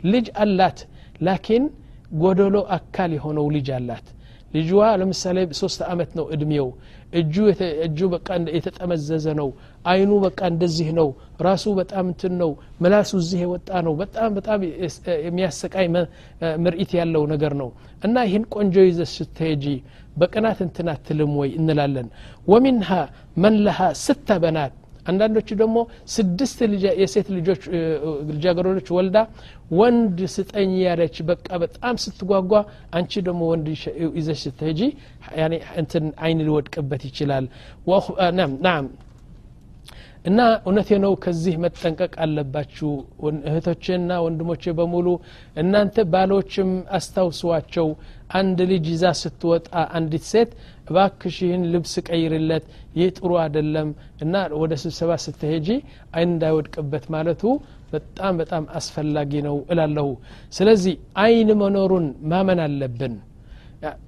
ልጅ 0.07 0.27
አላት። 0.45 0.81
ላኪን 1.21 1.65
ጎደሎ 2.23 2.57
አካል 2.77 3.11
የሆነው 3.17 3.47
ልጅ 3.57 3.69
አላት 3.79 4.07
ልጅዋ 4.55 4.81
ለምሳሌ 5.01 5.39
ሶስት 5.61 5.81
አመት 5.93 6.11
ነው 6.19 6.27
እድሜው። 6.35 6.69
እጁ 7.13 7.35
እጁ 7.87 7.99
በቃ 8.13 8.29
የተጠመዘዘ 8.57 9.27
ነው። 9.41 9.49
አይኑ 9.87 10.13
በቃ 10.25 10.41
እንደዚህ 10.53 10.89
ነው። 10.99 11.09
ራሱ 11.47 11.65
በጣም 11.81 12.05
እንትን 12.11 12.35
ነው። 12.43 12.51
ምላሱ 12.83 13.11
እዚህ 13.23 13.41
የወጣ 13.45 13.71
ነው። 13.87 13.95
በጣም 14.01 14.31
በጣም 14.39 14.61
የሚያሰቃይ 15.27 15.89
ምርኢት 16.65 16.93
ያለው 17.01 17.25
ነገር 17.33 17.55
ነው። 17.63 17.71
እና 18.03 18.17
ይህን 18.29 18.47
ቆንጆ 18.55 18.77
ይዘ 18.89 19.01
ስትሄጂ 19.15 19.67
በቅናት 20.17 20.59
እንትን 20.67 20.89
አትልም 20.93 21.35
ወይ 21.41 21.51
እንላለን። 21.61 22.09
ወሚንሃ 22.49 22.91
መን 23.37 23.57
ለሃ 23.67 23.79
ስተ 24.05 24.39
በናት። 24.43 24.75
አንዳንዶቹ 25.07 25.49
ደግሞ 25.61 25.79
ስድስት 26.13 26.59
የሴት 27.01 27.27
ልጆች 27.37 27.63
ልጃገረዶች 28.31 28.89
ወልዳ 28.97 29.17
ወንድ 29.75 30.19
ስጠኝ 30.35 30.73
ያለች 30.83 31.17
በቃ 31.29 31.49
በጣም 31.63 31.95
ስትጓጓ 32.03 32.53
አንቺ 32.97 33.23
ደግሞ 33.27 33.43
ወንድ 33.53 33.67
ይዘሽ 34.19 34.43
ስትሄጂ 34.45 34.81
እንትን 35.81 36.07
አይን 36.25 36.43
ሊወድቅበት 36.47 37.05
ይችላል። 37.09 37.47
ናም 38.67 38.87
እና 40.25 40.41
እውነቴ 40.61 40.91
ነው 41.03 41.13
ከዚህ 41.25 41.55
መጠንቀቅ 41.63 42.13
አለባችሁ 42.25 42.91
እህቶቼና 43.49 44.13
ወንድሞቼ 44.25 44.73
በሙሉ። 44.79 45.09
እናንተ 45.63 46.05
ባሎችም 46.13 46.71
አስታውሷቸው 46.99 47.89
አንድ 48.39 48.59
ልጅ 48.71 48.87
ይዛ 48.93 49.05
ስትወጣ 49.21 49.67
አንዲት 49.99 50.25
ሴት 50.31 50.53
እባክሽ 50.89 51.37
ልብስ 51.73 51.95
ቀይርለት 52.09 52.65
ይህ 52.97 53.11
ጥሩ 53.19 53.31
አይደለም። 53.43 53.91
እና 54.25 54.33
ወደ 54.63 54.73
ስብሰባ 54.83 55.13
ስትሄጂ 55.25 55.69
አይን 56.17 56.31
እንዳይወድቅበት 56.33 57.05
ማለቱ 57.15 57.43
በጣም 57.94 58.34
በጣም 58.42 58.64
አስፈላጊ 58.80 59.32
ነው 59.48 59.58
እላለሁ 59.74 60.08
ስለዚህ 60.58 60.96
አይን 61.24 61.50
መኖሩን 61.62 62.08
ማመን 62.32 62.62
አለብን 62.66 63.16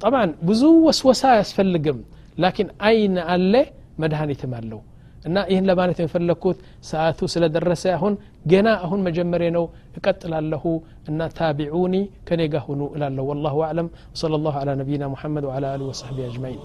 ጠብዓን 0.02 0.32
ብዙ 0.48 0.64
ወስወሳ 0.88 1.24
አያስፈልግም 1.34 2.00
ላኪን 2.44 2.70
አይን 2.90 3.16
አለ 3.34 3.54
መድኃኒትም 4.04 4.54
አለው 4.60 4.82
እና 5.26 5.38
ይህን 5.52 5.66
ለማለት 5.70 5.98
የፈለግኩት 6.04 6.60
ሰዓቱ 6.92 7.30
ስለደረሰ 7.34 7.86
አሁን 7.98 8.14
ገና 8.46 8.70
አሁን 8.86 9.00
መጀመሪያ 9.08 9.50
ነው 9.58 9.66
እቀጥላለሁ 9.98 10.64
እና 11.12 11.30
ታቢዑኒ 11.40 11.96
ከኔ 12.30 12.42
ጋር 12.54 12.64
ሁኑ 12.70 12.82
እላለሁ 12.96 13.26
ወላሁ 13.32 13.58
አዕለም 13.68 13.90
ወሰለ 14.14 14.42
ላሁ 14.48 14.58
አላ 14.64 14.78
ነቢይና 14.82 15.08
ሙሐመድ 15.14 15.46
ወዓላ 15.50 15.74
አሊህ 15.76 15.90
ወሰሕቢ 15.92 16.20
አጅማዒን 16.30 16.62